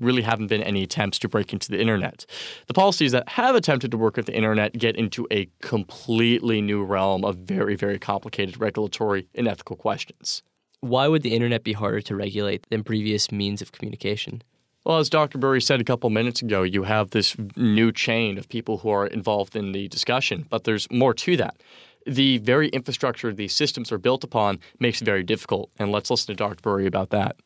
really 0.00 0.22
haven't 0.22 0.48
been 0.48 0.62
any 0.62 0.82
attempts 0.82 1.18
to 1.20 1.28
break 1.28 1.52
into 1.52 1.70
the 1.70 1.80
internet. 1.80 2.26
The 2.66 2.74
policies 2.74 3.12
that 3.12 3.28
have 3.30 3.54
attempted 3.54 3.90
to 3.90 3.96
work 3.96 4.16
with 4.16 4.26
the 4.26 4.34
internet 4.34 4.74
get 4.74 4.96
into 4.96 5.26
a 5.30 5.48
completely 5.60 6.60
new 6.60 6.84
realm 6.84 7.24
of 7.24 7.36
very 7.36 7.76
very 7.76 7.98
complicated 7.98 8.60
regulatory 8.60 9.28
and 9.34 9.48
ethical 9.48 9.76
questions. 9.76 10.42
Why 10.82 11.06
would 11.06 11.22
the 11.22 11.32
internet 11.32 11.62
be 11.62 11.74
harder 11.74 12.00
to 12.00 12.16
regulate 12.16 12.68
than 12.68 12.82
previous 12.82 13.30
means 13.30 13.62
of 13.62 13.70
communication? 13.70 14.42
Well, 14.84 14.98
as 14.98 15.08
Dr. 15.08 15.38
Burri 15.38 15.62
said 15.62 15.80
a 15.80 15.84
couple 15.84 16.10
minutes 16.10 16.42
ago, 16.42 16.64
you 16.64 16.82
have 16.82 17.10
this 17.10 17.36
new 17.56 17.92
chain 17.92 18.36
of 18.36 18.48
people 18.48 18.78
who 18.78 18.90
are 18.90 19.06
involved 19.06 19.54
in 19.54 19.70
the 19.70 19.86
discussion, 19.86 20.44
but 20.50 20.64
there's 20.64 20.90
more 20.90 21.14
to 21.14 21.36
that. 21.36 21.56
The 22.04 22.38
very 22.38 22.68
infrastructure 22.70 23.32
these 23.32 23.54
systems 23.54 23.92
are 23.92 23.98
built 23.98 24.24
upon 24.24 24.58
makes 24.80 25.00
it 25.00 25.04
very 25.04 25.22
difficult. 25.22 25.70
And 25.78 25.92
let's 25.92 26.10
listen 26.10 26.34
to 26.34 26.36
Dr. 26.36 26.60
Burri 26.60 26.88
about 26.88 27.10
that. 27.10 27.36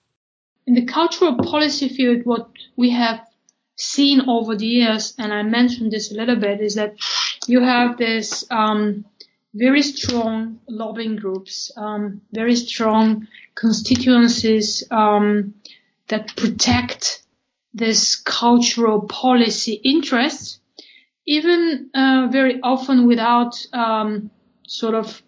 In 0.66 0.72
the 0.72 0.86
cultural 0.86 1.36
policy 1.36 1.90
field, 1.90 2.24
what 2.24 2.48
we 2.76 2.88
have 2.88 3.20
seen 3.76 4.22
over 4.26 4.56
the 4.56 4.66
years, 4.66 5.12
and 5.18 5.30
I 5.34 5.42
mentioned 5.42 5.92
this 5.92 6.10
a 6.10 6.14
little 6.14 6.36
bit, 6.36 6.62
is 6.62 6.74
that 6.76 6.94
you 7.46 7.60
have 7.60 7.98
this 7.98 8.46
um, 8.50 9.04
very 9.56 9.82
strong 9.82 10.60
lobbying 10.68 11.16
groups, 11.16 11.70
um, 11.76 12.20
very 12.32 12.54
strong 12.54 13.26
constituencies 13.54 14.84
um, 14.90 15.54
that 16.08 16.36
protect 16.36 17.22
this 17.72 18.16
cultural 18.16 19.00
policy 19.02 19.72
interests, 19.72 20.60
even 21.26 21.90
uh, 21.94 22.28
very 22.30 22.60
often 22.62 23.06
without 23.06 23.54
um, 23.72 24.30
sort 24.66 24.94
of 24.94 25.22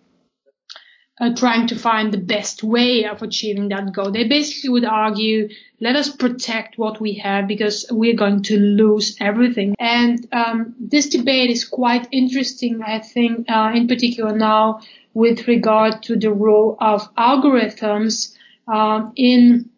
uh, 1.21 1.35
trying 1.35 1.67
to 1.69 1.77
find 1.77 2.13
the 2.13 2.19
best 2.19 2.63
way 2.63 3.05
of 3.05 3.23
achieving 3.23 3.69
that 3.69 3.93
goal. 3.93 4.11
They 4.11 4.27
basically 4.29 4.71
would 4.71 4.85
argue, 4.85 5.49
let 5.81 5.97
us 5.97 6.15
protect 6.15 6.79
what 6.79 7.01
we 7.01 7.15
have 7.15 7.49
because 7.49 7.87
we're 7.91 8.17
going 8.17 8.43
to 8.45 8.59
lose 8.59 9.17
everything. 9.21 9.75
And 9.79 10.27
um, 10.33 10.75
this 10.79 11.09
debate 11.09 11.51
is 11.51 11.65
quite 11.65 12.09
interesting, 12.13 12.83
I 12.83 13.01
think, 13.01 13.51
uh, 13.51 13.73
in 13.75 13.89
particular 13.89 14.37
now 14.37 14.81
with 15.15 15.49
regard 15.49 16.03
to 16.05 16.17
the 16.17 16.33
role 16.33 16.77
of 16.81 17.13
algorithms 17.17 18.37
uh, 18.69 19.11
in 19.17 19.71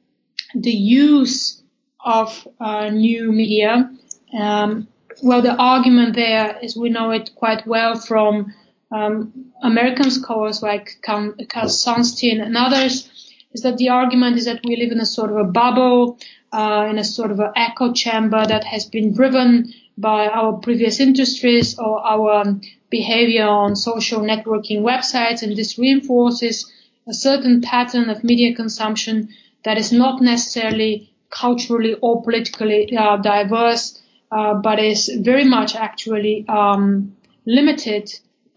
the 0.55 0.71
use 0.71 1.63
of 2.05 2.47
uh, 2.61 2.91
new 2.91 3.33
media. 3.33 3.91
Um, 4.39 4.89
well, 5.23 5.43
the 5.43 5.55
argument 5.55 6.15
there 6.15 6.59
is 6.63 6.77
we 6.77 6.89
know 6.89 7.11
it 7.11 7.31
quite 7.35 7.67
well 7.67 7.99
from 7.99 8.55
um, 8.91 9.53
American 9.63 10.11
scholars 10.11 10.63
like 10.63 10.99
Cass 11.03 11.85
Sunstein 11.85 12.43
and 12.43 12.57
others 12.57 13.09
is 13.53 13.63
that 13.63 13.77
the 13.79 13.89
argument 13.89 14.37
is 14.37 14.45
that 14.45 14.61
we 14.65 14.77
live 14.77 14.93
in 14.93 15.01
a 15.01 15.07
sort 15.07 15.31
of 15.31 15.37
a 15.37 15.45
bubble, 15.45 16.19
uh, 16.53 16.87
in 16.91 16.99
a 16.99 17.05
sort 17.05 17.31
of 17.31 17.41
an 17.41 17.53
echo 17.57 17.93
chamber 17.93 18.45
that 18.47 18.65
has 18.65 18.87
been 18.87 19.13
driven 19.13 19.73
by 19.97 20.29
our 20.29 20.55
previous 20.55 20.99
industries 21.01 21.79
or 21.79 22.05
our 22.05 22.57
behavior 22.91 23.47
on 23.47 23.77
social 23.77 24.21
networking 24.21 24.83
websites, 24.83 25.43
and 25.43 25.57
this 25.57 25.79
reinforces 25.79 26.71
a 27.09 27.15
certain 27.15 27.61
pattern 27.61 28.11
of 28.11 28.25
media 28.25 28.55
consumption 28.55 29.29
that 29.65 29.79
is 29.79 29.93
not 29.93 30.21
necessarily 30.23 31.13
culturally 31.31 31.95
or 32.01 32.23
politically 32.23 32.97
uh, 32.97 33.17
diverse, 33.17 34.01
uh, 34.33 34.55
but 34.55 34.79
is 34.79 35.11
very 35.21 35.45
much 35.45 35.77
actually 35.77 36.45
um, 36.49 37.15
limited 37.47 38.11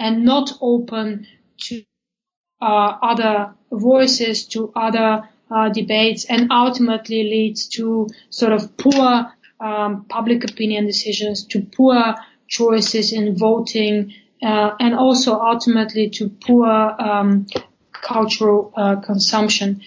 and 0.03 0.25
not 0.25 0.51
open 0.59 1.25
to 1.57 1.81
uh, 2.61 2.97
other 3.01 3.53
voices, 3.71 4.45
to 4.49 4.71
other 4.75 5.29
uh, 5.49 5.69
debates, 5.69 6.25
and 6.25 6.51
ultimately 6.51 7.23
leads 7.23 7.69
to 7.69 8.09
sort 8.29 8.51
of 8.51 8.75
poor 8.75 9.31
um, 9.61 10.05
public 10.09 10.43
opinion 10.43 10.85
decisions, 10.85 11.45
to 11.45 11.61
poor 11.61 12.15
choices 12.47 13.13
in 13.13 13.37
voting, 13.37 14.13
uh, 14.41 14.71
and 14.77 14.93
also 14.93 15.39
ultimately 15.39 16.09
to 16.09 16.27
poor 16.29 16.67
um, 16.67 17.47
cultural 17.93 18.73
uh, 18.75 18.97
consumption. 18.97 19.81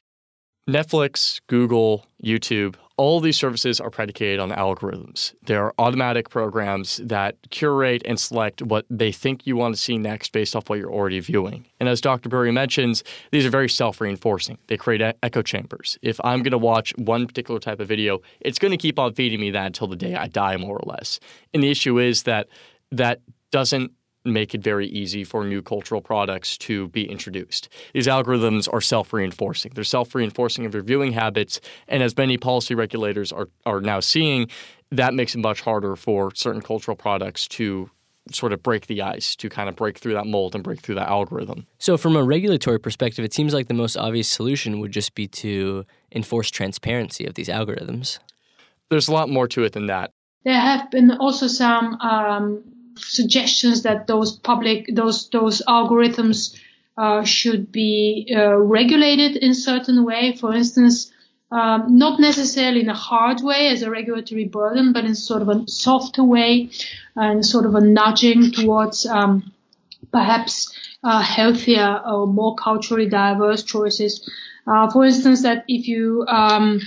Netflix, 0.66 1.40
Google, 1.46 2.06
YouTube, 2.24 2.76
all 2.96 3.20
these 3.20 3.36
services 3.36 3.80
are 3.80 3.90
predicated 3.90 4.40
on 4.40 4.50
algorithms. 4.50 5.34
They're 5.42 5.72
automatic 5.78 6.30
programs 6.30 6.96
that 6.98 7.36
curate 7.50 8.02
and 8.06 8.18
select 8.18 8.62
what 8.62 8.86
they 8.88 9.12
think 9.12 9.46
you 9.46 9.56
want 9.56 9.74
to 9.74 9.80
see 9.80 9.98
next 9.98 10.32
based 10.32 10.56
off 10.56 10.70
what 10.70 10.78
you're 10.78 10.92
already 10.92 11.20
viewing. 11.20 11.66
And 11.78 11.88
as 11.88 12.00
Dr. 12.00 12.30
Burri 12.30 12.52
mentions, 12.52 13.04
these 13.32 13.44
are 13.44 13.50
very 13.50 13.68
self 13.68 14.00
reinforcing. 14.00 14.58
They 14.68 14.78
create 14.78 15.02
echo 15.22 15.42
chambers. 15.42 15.98
If 16.00 16.18
I'm 16.24 16.42
going 16.42 16.52
to 16.52 16.58
watch 16.58 16.94
one 16.96 17.26
particular 17.26 17.60
type 17.60 17.80
of 17.80 17.88
video, 17.88 18.20
it's 18.40 18.58
going 18.58 18.72
to 18.72 18.78
keep 18.78 18.98
on 18.98 19.12
feeding 19.12 19.40
me 19.40 19.50
that 19.50 19.66
until 19.66 19.88
the 19.88 19.96
day 19.96 20.14
I 20.14 20.28
die, 20.28 20.56
more 20.56 20.78
or 20.78 20.84
less. 20.86 21.20
And 21.52 21.62
the 21.62 21.70
issue 21.70 21.98
is 21.98 22.22
that 22.22 22.48
that 22.92 23.20
doesn't 23.50 23.92
make 24.26 24.54
it 24.54 24.62
very 24.62 24.86
easy 24.88 25.24
for 25.24 25.44
new 25.44 25.62
cultural 25.62 26.00
products 26.00 26.56
to 26.58 26.88
be 26.88 27.08
introduced. 27.08 27.68
These 27.92 28.06
algorithms 28.06 28.68
are 28.72 28.80
self 28.80 29.12
reinforcing. 29.12 29.72
They're 29.74 29.84
self 29.84 30.14
reinforcing 30.14 30.66
of 30.66 30.74
your 30.74 30.82
viewing 30.82 31.12
habits. 31.12 31.60
And 31.88 32.02
as 32.02 32.16
many 32.16 32.36
policy 32.36 32.74
regulators 32.74 33.32
are, 33.32 33.48
are 33.64 33.80
now 33.80 34.00
seeing, 34.00 34.48
that 34.90 35.14
makes 35.14 35.34
it 35.34 35.38
much 35.38 35.60
harder 35.60 35.96
for 35.96 36.34
certain 36.34 36.62
cultural 36.62 36.96
products 36.96 37.48
to 37.48 37.90
sort 38.32 38.52
of 38.52 38.62
break 38.62 38.86
the 38.86 39.02
ice, 39.02 39.36
to 39.36 39.48
kind 39.48 39.68
of 39.68 39.76
break 39.76 39.98
through 39.98 40.14
that 40.14 40.26
mold 40.26 40.54
and 40.54 40.64
break 40.64 40.80
through 40.80 40.96
that 40.96 41.08
algorithm. 41.08 41.66
So, 41.78 41.96
from 41.96 42.16
a 42.16 42.22
regulatory 42.22 42.78
perspective, 42.78 43.24
it 43.24 43.32
seems 43.32 43.54
like 43.54 43.68
the 43.68 43.74
most 43.74 43.96
obvious 43.96 44.28
solution 44.28 44.80
would 44.80 44.92
just 44.92 45.14
be 45.14 45.28
to 45.28 45.84
enforce 46.12 46.50
transparency 46.50 47.24
of 47.26 47.34
these 47.34 47.48
algorithms. 47.48 48.18
There's 48.90 49.08
a 49.08 49.12
lot 49.12 49.28
more 49.28 49.48
to 49.48 49.64
it 49.64 49.72
than 49.72 49.86
that. 49.86 50.10
There 50.44 50.54
have 50.54 50.90
been 50.90 51.10
also 51.10 51.48
some 51.48 51.94
um, 52.00 52.62
suggestions 52.98 53.82
that 53.82 54.06
those 54.06 54.36
public 54.36 54.88
those 54.92 55.28
those 55.30 55.62
algorithms 55.68 56.58
uh, 56.96 57.22
should 57.24 57.70
be 57.70 58.32
uh, 58.34 58.56
regulated 58.56 59.36
in 59.36 59.54
certain 59.54 60.04
way. 60.04 60.34
For 60.36 60.54
instance, 60.54 61.12
um, 61.50 61.98
not 61.98 62.18
necessarily 62.18 62.80
in 62.80 62.88
a 62.88 62.94
hard 62.94 63.40
way 63.42 63.68
as 63.68 63.82
a 63.82 63.90
regulatory 63.90 64.46
burden, 64.46 64.92
but 64.92 65.04
in 65.04 65.14
sort 65.14 65.42
of 65.42 65.48
a 65.48 65.68
softer 65.68 66.24
way 66.24 66.70
and 67.14 67.44
sort 67.44 67.66
of 67.66 67.74
a 67.74 67.80
nudging 67.80 68.50
towards 68.50 69.06
um, 69.06 69.52
perhaps 70.10 70.74
uh, 71.04 71.20
healthier 71.20 72.00
or 72.04 72.26
more 72.26 72.56
culturally 72.56 73.08
diverse 73.08 73.62
choices. 73.62 74.28
Uh, 74.66 74.90
for 74.90 75.04
instance, 75.04 75.42
that 75.42 75.64
if 75.68 75.86
you 75.86 76.24
um, 76.26 76.80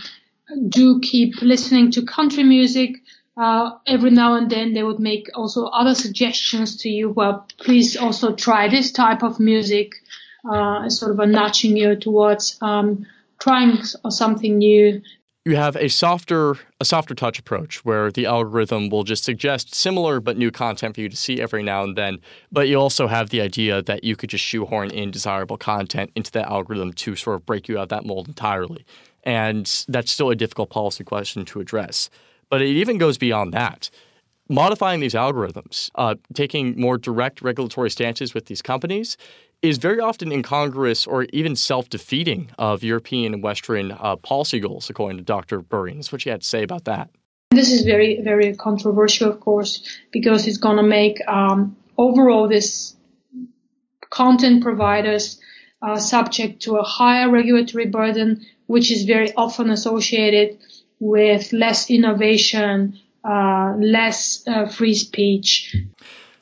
do 0.67 0.99
keep 0.99 1.41
listening 1.41 1.91
to 1.91 2.01
country 2.05 2.43
music, 2.43 2.97
uh, 3.39 3.71
every 3.88 4.12
now 4.12 4.34
and 4.34 4.49
then 4.49 4.73
they 4.73 4.84
would 4.84 4.99
make 4.99 5.28
also 5.34 5.67
other 5.67 5.95
suggestions 5.95 6.75
to 6.75 6.89
you. 6.89 7.10
Well, 7.10 7.47
please 7.58 7.95
also 7.95 8.34
try 8.34 8.67
this 8.67 8.91
type 8.91 9.23
of 9.23 9.39
music, 9.39 9.95
uh, 10.49 10.89
sort 10.89 11.12
of 11.12 11.19
a 11.19 11.25
nudging 11.25 11.78
you 11.78 11.95
towards 11.95 12.58
um, 12.62 13.06
trying 13.39 13.82
something 14.10 14.58
new. 14.58 15.02
You 15.45 15.56
have 15.56 15.78
a 15.78 15.88
softer 15.88 16.58
a 16.82 16.86
softer 16.86 17.15
touch 17.15 17.39
approach 17.39 17.84
where 17.86 18.12
the 18.12 18.25
algorithm 18.25 18.89
will 18.89 19.04
just 19.04 19.23
suggest 19.23 19.73
similar 19.73 20.19
but 20.19 20.38
new 20.38 20.52
content 20.52 20.95
for 20.95 21.02
you 21.02 21.10
to 21.10 21.15
see 21.15 21.41
every 21.41 21.63
now 21.63 21.84
and 21.84 21.97
then. 21.97 22.19
But 22.52 22.67
you 22.67 22.75
also 22.75 23.08
have 23.08 23.30
the 23.30 23.39
idea 23.39 23.82
that 23.82 24.04
you 24.04 24.17
could 24.17 24.30
just 24.30 24.43
shoehorn 24.43 24.91
in 24.91 25.12
desirable 25.12 25.58
content 25.58 26.12
into 26.13 26.32
that 26.34 26.47
algorithm 26.47 26.91
to 26.91 27.15
sort 27.15 27.38
of 27.38 27.45
break 27.45 27.69
you 27.69 27.78
out 27.78 27.84
of 27.84 27.89
that 27.89 28.06
mold 28.06 28.28
entirely. 28.28 28.86
And 29.23 29.65
that's 29.88 30.12
still 30.12 30.30
a 30.30 30.36
difficult 30.36 30.69
policy 30.69 31.04
question 31.06 31.45
to 31.45 31.62
address. 31.62 32.10
But 32.49 32.62
it 32.62 32.69
even 32.69 32.97
goes 32.97 33.17
beyond 33.17 33.53
that. 33.53 33.89
Modifying 34.51 34.99
these 34.99 35.13
algorithms, 35.13 35.91
uh, 35.93 36.15
taking 36.33 36.79
more 36.79 36.97
direct 36.97 37.41
regulatory 37.43 37.91
stances 37.91 38.33
with 38.33 38.47
these 38.47 38.63
companies, 38.63 39.15
is 39.62 39.77
very 39.77 39.99
often 39.99 40.31
incongruous 40.31 41.05
or 41.05 41.27
even 41.33 41.55
self 41.55 41.89
defeating 41.89 42.49
of 42.57 42.83
European 42.83 43.33
and 43.35 43.43
Western 43.43 43.91
uh, 43.91 44.15
policy 44.15 44.59
goals, 44.59 44.89
according 44.89 45.17
to 45.17 45.23
Dr. 45.23 45.62
Burri. 45.62 45.93
That's 45.93 46.12
what 46.12 46.21
she 46.21 46.29
had 46.29 46.41
to 46.41 46.47
say 46.47 46.63
about 46.63 46.85
that. 46.85 47.09
This 47.51 47.71
is 47.71 47.83
very, 47.83 48.21
very 48.21 48.55
controversial, 48.55 49.29
of 49.29 49.39
course, 49.39 49.83
because 50.12 50.47
it's 50.47 50.57
going 50.57 50.77
to 50.77 50.83
make 50.83 51.19
um, 51.27 51.75
overall 51.97 52.47
this 52.47 52.95
content 54.09 54.63
providers 54.63 55.39
uh, 55.81 55.97
subject 55.97 56.62
to 56.63 56.77
a 56.77 56.83
higher 56.83 57.29
regulatory 57.29 57.85
burden, 57.85 58.45
which 58.67 58.91
is 58.91 59.03
very 59.03 59.33
often 59.33 59.69
associated 59.69 60.57
with 60.99 61.53
less 61.53 61.89
innovation, 61.89 62.99
uh, 63.23 63.73
less 63.79 64.47
uh, 64.47 64.67
free 64.67 64.93
speech. 64.93 65.75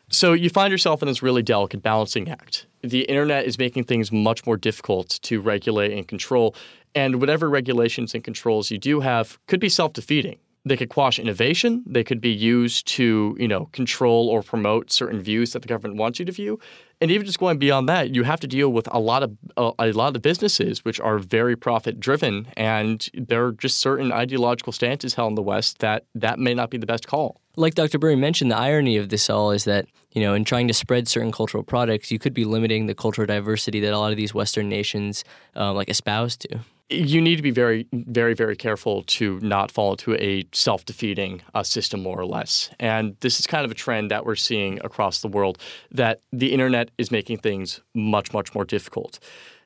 So 0.10 0.34
you 0.34 0.50
find 0.50 0.72
yourself 0.72 1.02
in 1.02 1.08
this 1.08 1.22
really 1.22 1.44
delicate 1.44 1.82
balancing 1.82 2.30
act. 2.30 2.66
The 2.82 3.02
internet 3.02 3.46
is 3.46 3.58
making 3.58 3.84
things 3.86 4.12
much 4.12 4.46
more 4.46 4.56
difficult 4.56 5.20
to 5.24 5.42
regulate 5.42 5.92
and 5.92 6.08
control, 6.08 6.56
and 6.96 7.20
whatever 7.20 7.50
regulations 7.50 8.14
and 8.14 8.24
controls 8.24 8.72
you 8.72 8.78
do 8.78 9.02
have 9.02 9.38
could 9.48 9.60
be 9.60 9.70
self-defeating. 9.70 10.40
They 10.64 10.78
could 10.78 10.90
quash 10.90 11.20
innovation. 11.20 11.84
They 11.86 12.04
could 12.04 12.22
be 12.22 12.32
used 12.32 12.88
to, 12.88 13.36
you 13.40 13.48
know, 13.48 13.70
control 13.72 14.28
or 14.30 14.44
promote 14.44 14.92
certain 14.92 15.22
views 15.22 15.54
that 15.54 15.62
the 15.62 15.68
government 15.68 15.98
wants 15.98 16.20
you 16.20 16.26
to 16.26 16.32
view. 16.32 16.60
And 17.00 17.12
even 17.12 17.26
just 17.28 17.40
going 17.40 17.60
beyond 17.60 17.88
that, 17.90 18.16
you 18.16 18.24
have 18.24 18.40
to 18.40 18.48
deal 18.48 18.70
with 18.70 18.88
a 18.92 19.00
lot 19.00 19.22
of 19.22 19.38
uh, 19.56 19.72
a 19.78 19.92
lot 19.92 20.16
of 20.16 20.22
businesses 20.22 20.84
which 20.84 21.00
are 21.00 21.20
very 21.20 21.56
profit 21.56 22.00
driven, 22.00 22.48
and 22.58 23.08
there 23.14 23.46
are 23.46 23.52
just 23.52 23.78
certain 23.78 24.12
ideological 24.12 24.74
stances 24.74 25.14
held 25.14 25.32
in 25.32 25.36
the 25.36 25.44
West 25.44 25.80
that 25.80 26.06
that 26.16 26.40
may 26.40 26.56
not 26.56 26.72
be 26.72 26.78
the 26.78 26.88
best 26.88 27.08
call. 27.08 27.40
Like 27.56 27.76
Dr. 27.76 28.00
Burri 28.00 28.18
mentioned, 28.18 28.52
the 28.52 28.58
irony 28.58 28.98
of 28.98 29.10
this 29.10 29.30
all 29.30 29.52
is 29.52 29.64
that 29.66 29.88
you 30.14 30.22
know, 30.22 30.34
in 30.34 30.44
trying 30.44 30.68
to 30.68 30.74
spread 30.74 31.08
certain 31.08 31.32
cultural 31.32 31.64
products, 31.64 32.10
you 32.10 32.18
could 32.18 32.34
be 32.34 32.46
limiting 32.46 32.88
the 32.88 32.96
cultural 32.96 33.28
diversity 33.28 33.80
that 33.82 33.94
a 33.94 34.00
lot 34.00 34.12
of 34.12 34.18
these 34.18 34.34
Western 34.34 34.68
nations 34.68 35.24
um, 35.56 35.76
like 35.76 35.90
espouse 35.90 36.36
to 36.38 36.60
you 36.90 37.22
need 37.22 37.36
to 37.36 37.42
be 37.42 37.52
very, 37.52 37.88
very, 37.92 38.34
very 38.34 38.56
careful 38.56 39.04
to 39.04 39.40
not 39.42 39.72
fall 39.72 39.92
into 39.92 40.16
a 40.16 40.48
self 40.54 40.86
defeating 40.86 41.42
uh, 41.54 41.64
system, 41.64 42.02
more 42.02 42.20
or 42.20 42.26
less. 42.26 42.70
And 42.80 43.18
this 43.20 43.40
is 43.40 43.48
kind 43.48 43.66
of 43.66 43.72
a 43.72 43.76
trend 43.76 44.12
that 44.12 44.26
we're 44.26 44.36
seeing 44.36 44.80
across 44.84 45.22
the 45.22 45.28
world 45.28 45.58
that 45.92 46.22
the 46.32 46.54
internet 46.54 46.92
is 46.98 47.12
making 47.12 47.40
things 47.40 47.82
much, 47.94 48.32
much 48.34 48.56
more 48.56 48.64
difficult. 48.64 49.20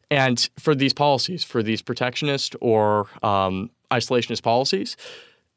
And 0.10 0.50
for 0.60 0.76
these 0.76 0.94
policies, 0.94 1.44
for 1.44 1.64
these 1.64 1.82
protectionist 1.82 2.56
or 2.60 3.08
um, 3.24 3.70
isolationist 3.92 4.44
policies, 4.44 4.98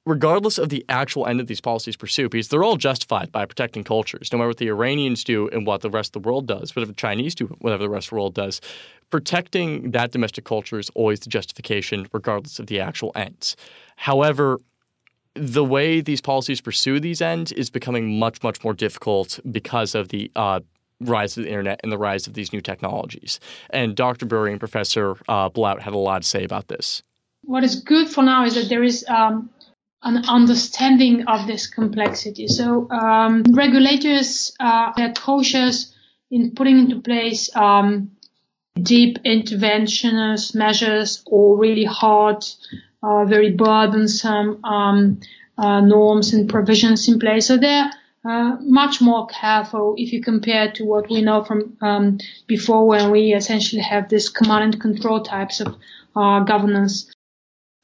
regardless 0.06 0.58
of 0.58 0.68
the 0.68 0.84
actual 0.88 1.26
end 1.26 1.40
of 1.40 1.46
these 1.46 1.60
policies 1.60 1.96
pursue, 1.96 2.28
because 2.28 2.48
they're 2.48 2.64
all 2.64 2.76
justified 2.76 3.32
by 3.32 3.46
protecting 3.46 3.84
cultures, 3.84 4.30
no 4.32 4.38
matter 4.38 4.48
what 4.48 4.58
the 4.58 4.68
Iranians 4.68 5.24
do 5.24 5.48
and 5.48 5.66
what 5.66 5.80
the 5.80 5.90
rest 5.90 6.14
of 6.14 6.22
the 6.22 6.28
world 6.28 6.46
does, 6.46 6.74
whatever 6.74 6.92
the 6.92 6.96
Chinese 6.96 7.34
do, 7.34 7.46
whatever 7.60 7.82
the 7.82 7.88
rest 7.88 8.06
of 8.06 8.10
the 8.10 8.16
world 8.16 8.34
does, 8.34 8.60
protecting 9.10 9.92
that 9.92 10.10
domestic 10.10 10.44
culture 10.44 10.78
is 10.78 10.90
always 10.90 11.20
the 11.20 11.30
justification, 11.30 12.06
regardless 12.12 12.58
of 12.58 12.66
the 12.66 12.80
actual 12.80 13.12
ends. 13.14 13.56
However, 13.96 14.60
the 15.34 15.64
way 15.64 16.00
these 16.00 16.20
policies 16.20 16.60
pursue 16.60 17.00
these 17.00 17.20
ends 17.20 17.50
is 17.52 17.70
becoming 17.70 18.18
much, 18.18 18.42
much 18.42 18.62
more 18.62 18.74
difficult 18.74 19.40
because 19.50 19.94
of 19.94 20.08
the 20.08 20.30
uh, 20.36 20.60
rise 21.00 21.36
of 21.36 21.44
the 21.44 21.48
internet 21.48 21.80
and 21.82 21.90
the 21.90 21.98
rise 21.98 22.26
of 22.26 22.34
these 22.34 22.52
new 22.52 22.60
technologies. 22.60 23.40
And 23.70 23.96
Dr. 23.96 24.26
Burri 24.26 24.50
and 24.50 24.60
Professor 24.60 25.16
uh, 25.28 25.48
Blout 25.48 25.82
had 25.82 25.92
a 25.92 25.98
lot 25.98 26.22
to 26.22 26.28
say 26.28 26.44
about 26.44 26.68
this. 26.68 27.02
What 27.42 27.62
is 27.62 27.76
good 27.76 28.08
for 28.08 28.22
now 28.22 28.44
is 28.44 28.54
that 28.54 28.68
there 28.68 28.82
is 28.82 29.04
um, 29.08 29.50
an 30.04 30.24
understanding 30.28 31.26
of 31.26 31.46
this 31.46 31.66
complexity. 31.66 32.46
So 32.46 32.88
um, 32.90 33.42
regulators 33.50 34.54
uh, 34.60 34.92
are 34.96 35.12
cautious 35.14 35.92
in 36.30 36.52
putting 36.52 36.78
into 36.78 37.00
place 37.00 37.54
um, 37.56 38.10
deep 38.80 39.18
interventionist 39.24 40.54
measures 40.54 41.22
or 41.26 41.56
really 41.58 41.84
hard, 41.84 42.44
uh, 43.02 43.24
very 43.24 43.52
burdensome 43.52 44.62
um, 44.64 45.20
uh, 45.56 45.80
norms 45.80 46.34
and 46.34 46.48
provisions 46.48 47.08
in 47.08 47.18
place. 47.18 47.46
So 47.46 47.56
they're 47.56 47.90
uh, 48.24 48.56
much 48.60 49.00
more 49.00 49.26
careful 49.26 49.94
if 49.96 50.12
you 50.12 50.22
compare 50.22 50.72
to 50.72 50.84
what 50.84 51.08
we 51.10 51.22
know 51.22 51.44
from 51.44 51.76
um, 51.80 52.18
before, 52.46 52.86
when 52.86 53.10
we 53.10 53.32
essentially 53.32 53.82
have 53.82 54.08
this 54.08 54.28
command 54.28 54.64
and 54.64 54.80
control 54.80 55.22
types 55.22 55.60
of 55.60 55.76
uh, 56.16 56.40
governance 56.40 57.13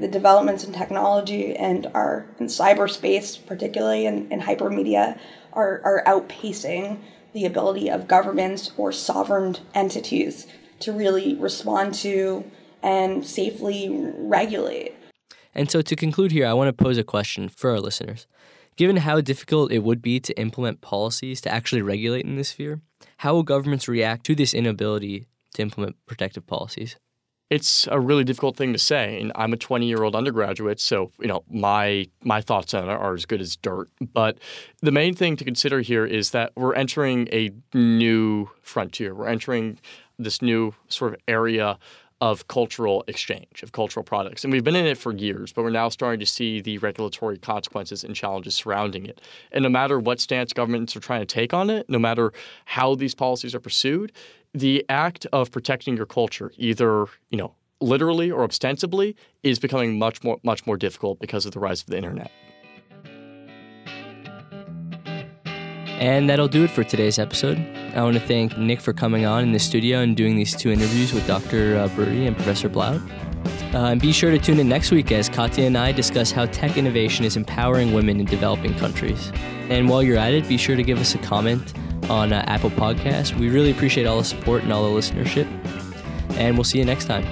the 0.00 0.08
developments 0.08 0.64
in 0.64 0.72
technology 0.72 1.54
and 1.54 1.86
our 1.94 2.26
in 2.38 2.46
cyberspace, 2.46 3.44
particularly 3.46 4.06
in, 4.06 4.30
in 4.32 4.40
hypermedia, 4.40 5.18
are, 5.52 5.80
are 5.84 6.02
outpacing 6.06 6.98
the 7.32 7.44
ability 7.44 7.88
of 7.88 8.08
governments 8.08 8.72
or 8.76 8.92
sovereign 8.92 9.56
entities 9.74 10.46
to 10.80 10.92
really 10.92 11.34
respond 11.34 11.94
to 11.94 12.44
and 12.82 13.26
safely 13.26 13.88
regulate. 14.16 14.94
And 15.54 15.70
so, 15.70 15.82
to 15.82 15.96
conclude 15.96 16.32
here, 16.32 16.46
I 16.46 16.54
want 16.54 16.68
to 16.68 16.84
pose 16.84 16.96
a 16.96 17.04
question 17.04 17.48
for 17.48 17.70
our 17.70 17.80
listeners. 17.80 18.26
Given 18.76 18.98
how 18.98 19.20
difficult 19.20 19.72
it 19.72 19.80
would 19.80 20.00
be 20.00 20.20
to 20.20 20.38
implement 20.38 20.80
policies 20.80 21.40
to 21.42 21.52
actually 21.52 21.82
regulate 21.82 22.24
in 22.24 22.36
this 22.36 22.50
sphere, 22.50 22.80
how 23.18 23.34
will 23.34 23.42
governments 23.42 23.88
react 23.88 24.24
to 24.26 24.34
this 24.34 24.54
inability 24.54 25.26
to 25.54 25.62
implement 25.62 25.96
protective 26.06 26.46
policies? 26.46 26.96
It's 27.50 27.88
a 27.90 27.98
really 27.98 28.22
difficult 28.22 28.56
thing 28.56 28.72
to 28.72 28.78
say. 28.78 29.20
And 29.20 29.32
I'm 29.34 29.52
a 29.52 29.56
20 29.56 29.86
year 29.86 30.02
old 30.02 30.14
undergraduate, 30.14 30.80
so 30.80 31.10
you 31.20 31.26
know 31.26 31.42
my 31.50 32.08
my 32.22 32.40
thoughts 32.40 32.72
on 32.72 32.88
it 32.88 32.92
are 32.92 33.14
as 33.14 33.26
good 33.26 33.40
as 33.40 33.56
dirt. 33.56 33.90
But 34.12 34.38
the 34.80 34.92
main 34.92 35.14
thing 35.14 35.36
to 35.36 35.44
consider 35.44 35.80
here 35.80 36.06
is 36.06 36.30
that 36.30 36.52
we're 36.56 36.74
entering 36.74 37.28
a 37.32 37.50
new 37.74 38.48
frontier. 38.62 39.14
We're 39.14 39.28
entering 39.28 39.78
this 40.18 40.40
new 40.40 40.74
sort 40.88 41.14
of 41.14 41.20
area 41.26 41.78
of 42.20 42.48
cultural 42.48 43.02
exchange, 43.06 43.62
of 43.62 43.72
cultural 43.72 44.04
products. 44.04 44.44
And 44.44 44.52
we've 44.52 44.64
been 44.64 44.76
in 44.76 44.86
it 44.86 44.98
for 44.98 45.12
years, 45.12 45.52
but 45.52 45.62
we're 45.62 45.70
now 45.70 45.88
starting 45.88 46.20
to 46.20 46.26
see 46.26 46.60
the 46.60 46.78
regulatory 46.78 47.38
consequences 47.38 48.04
and 48.04 48.14
challenges 48.14 48.54
surrounding 48.54 49.06
it. 49.06 49.20
And 49.52 49.62
no 49.62 49.70
matter 49.70 49.98
what 49.98 50.20
stance 50.20 50.52
governments 50.52 50.94
are 50.96 51.00
trying 51.00 51.20
to 51.20 51.26
take 51.26 51.54
on 51.54 51.70
it, 51.70 51.88
no 51.88 51.98
matter 51.98 52.32
how 52.66 52.94
these 52.94 53.14
policies 53.14 53.54
are 53.54 53.60
pursued, 53.60 54.12
the 54.52 54.84
act 54.88 55.26
of 55.32 55.50
protecting 55.50 55.96
your 55.96 56.06
culture, 56.06 56.52
either 56.56 57.06
you 57.30 57.38
know 57.38 57.54
literally 57.80 58.30
or 58.30 58.44
ostensibly, 58.44 59.16
is 59.42 59.58
becoming 59.58 59.98
much 59.98 60.22
more 60.22 60.38
much 60.42 60.66
more 60.66 60.76
difficult 60.76 61.18
because 61.20 61.46
of 61.46 61.52
the 61.52 61.60
rise 61.60 61.80
of 61.80 61.86
the 61.86 61.96
internet. 61.96 62.30
And 66.00 66.30
that'll 66.30 66.48
do 66.48 66.64
it 66.64 66.70
for 66.70 66.82
today's 66.82 67.18
episode. 67.18 67.58
I 67.94 68.02
want 68.02 68.14
to 68.14 68.20
thank 68.20 68.56
Nick 68.56 68.80
for 68.80 68.94
coming 68.94 69.26
on 69.26 69.42
in 69.42 69.52
the 69.52 69.58
studio 69.58 69.98
and 69.98 70.16
doing 70.16 70.34
these 70.34 70.56
two 70.56 70.70
interviews 70.70 71.12
with 71.12 71.26
Dr. 71.26 71.76
Uh, 71.76 71.88
Burri 71.88 72.26
and 72.26 72.34
Professor 72.34 72.70
Blout. 72.70 73.02
Uh, 73.74 73.90
and 73.90 74.00
be 74.00 74.10
sure 74.10 74.30
to 74.30 74.38
tune 74.38 74.58
in 74.58 74.68
next 74.68 74.90
week 74.90 75.12
as 75.12 75.28
Katya 75.28 75.66
and 75.66 75.76
I 75.76 75.92
discuss 75.92 76.30
how 76.32 76.46
tech 76.46 76.78
innovation 76.78 77.26
is 77.26 77.36
empowering 77.36 77.92
women 77.92 78.18
in 78.18 78.24
developing 78.24 78.74
countries. 78.78 79.30
And 79.68 79.90
while 79.90 80.02
you're 80.02 80.16
at 80.16 80.32
it, 80.32 80.48
be 80.48 80.56
sure 80.56 80.74
to 80.74 80.82
give 80.82 80.98
us 80.98 81.14
a 81.14 81.18
comment 81.18 81.74
on 82.08 82.32
uh, 82.32 82.44
Apple 82.46 82.70
Podcasts. 82.70 83.38
We 83.38 83.50
really 83.50 83.70
appreciate 83.70 84.06
all 84.06 84.18
the 84.18 84.24
support 84.24 84.62
and 84.62 84.72
all 84.72 84.90
the 84.90 84.98
listenership. 84.98 85.46
And 86.38 86.56
we'll 86.56 86.64
see 86.64 86.78
you 86.78 86.86
next 86.86 87.04
time. 87.04 87.26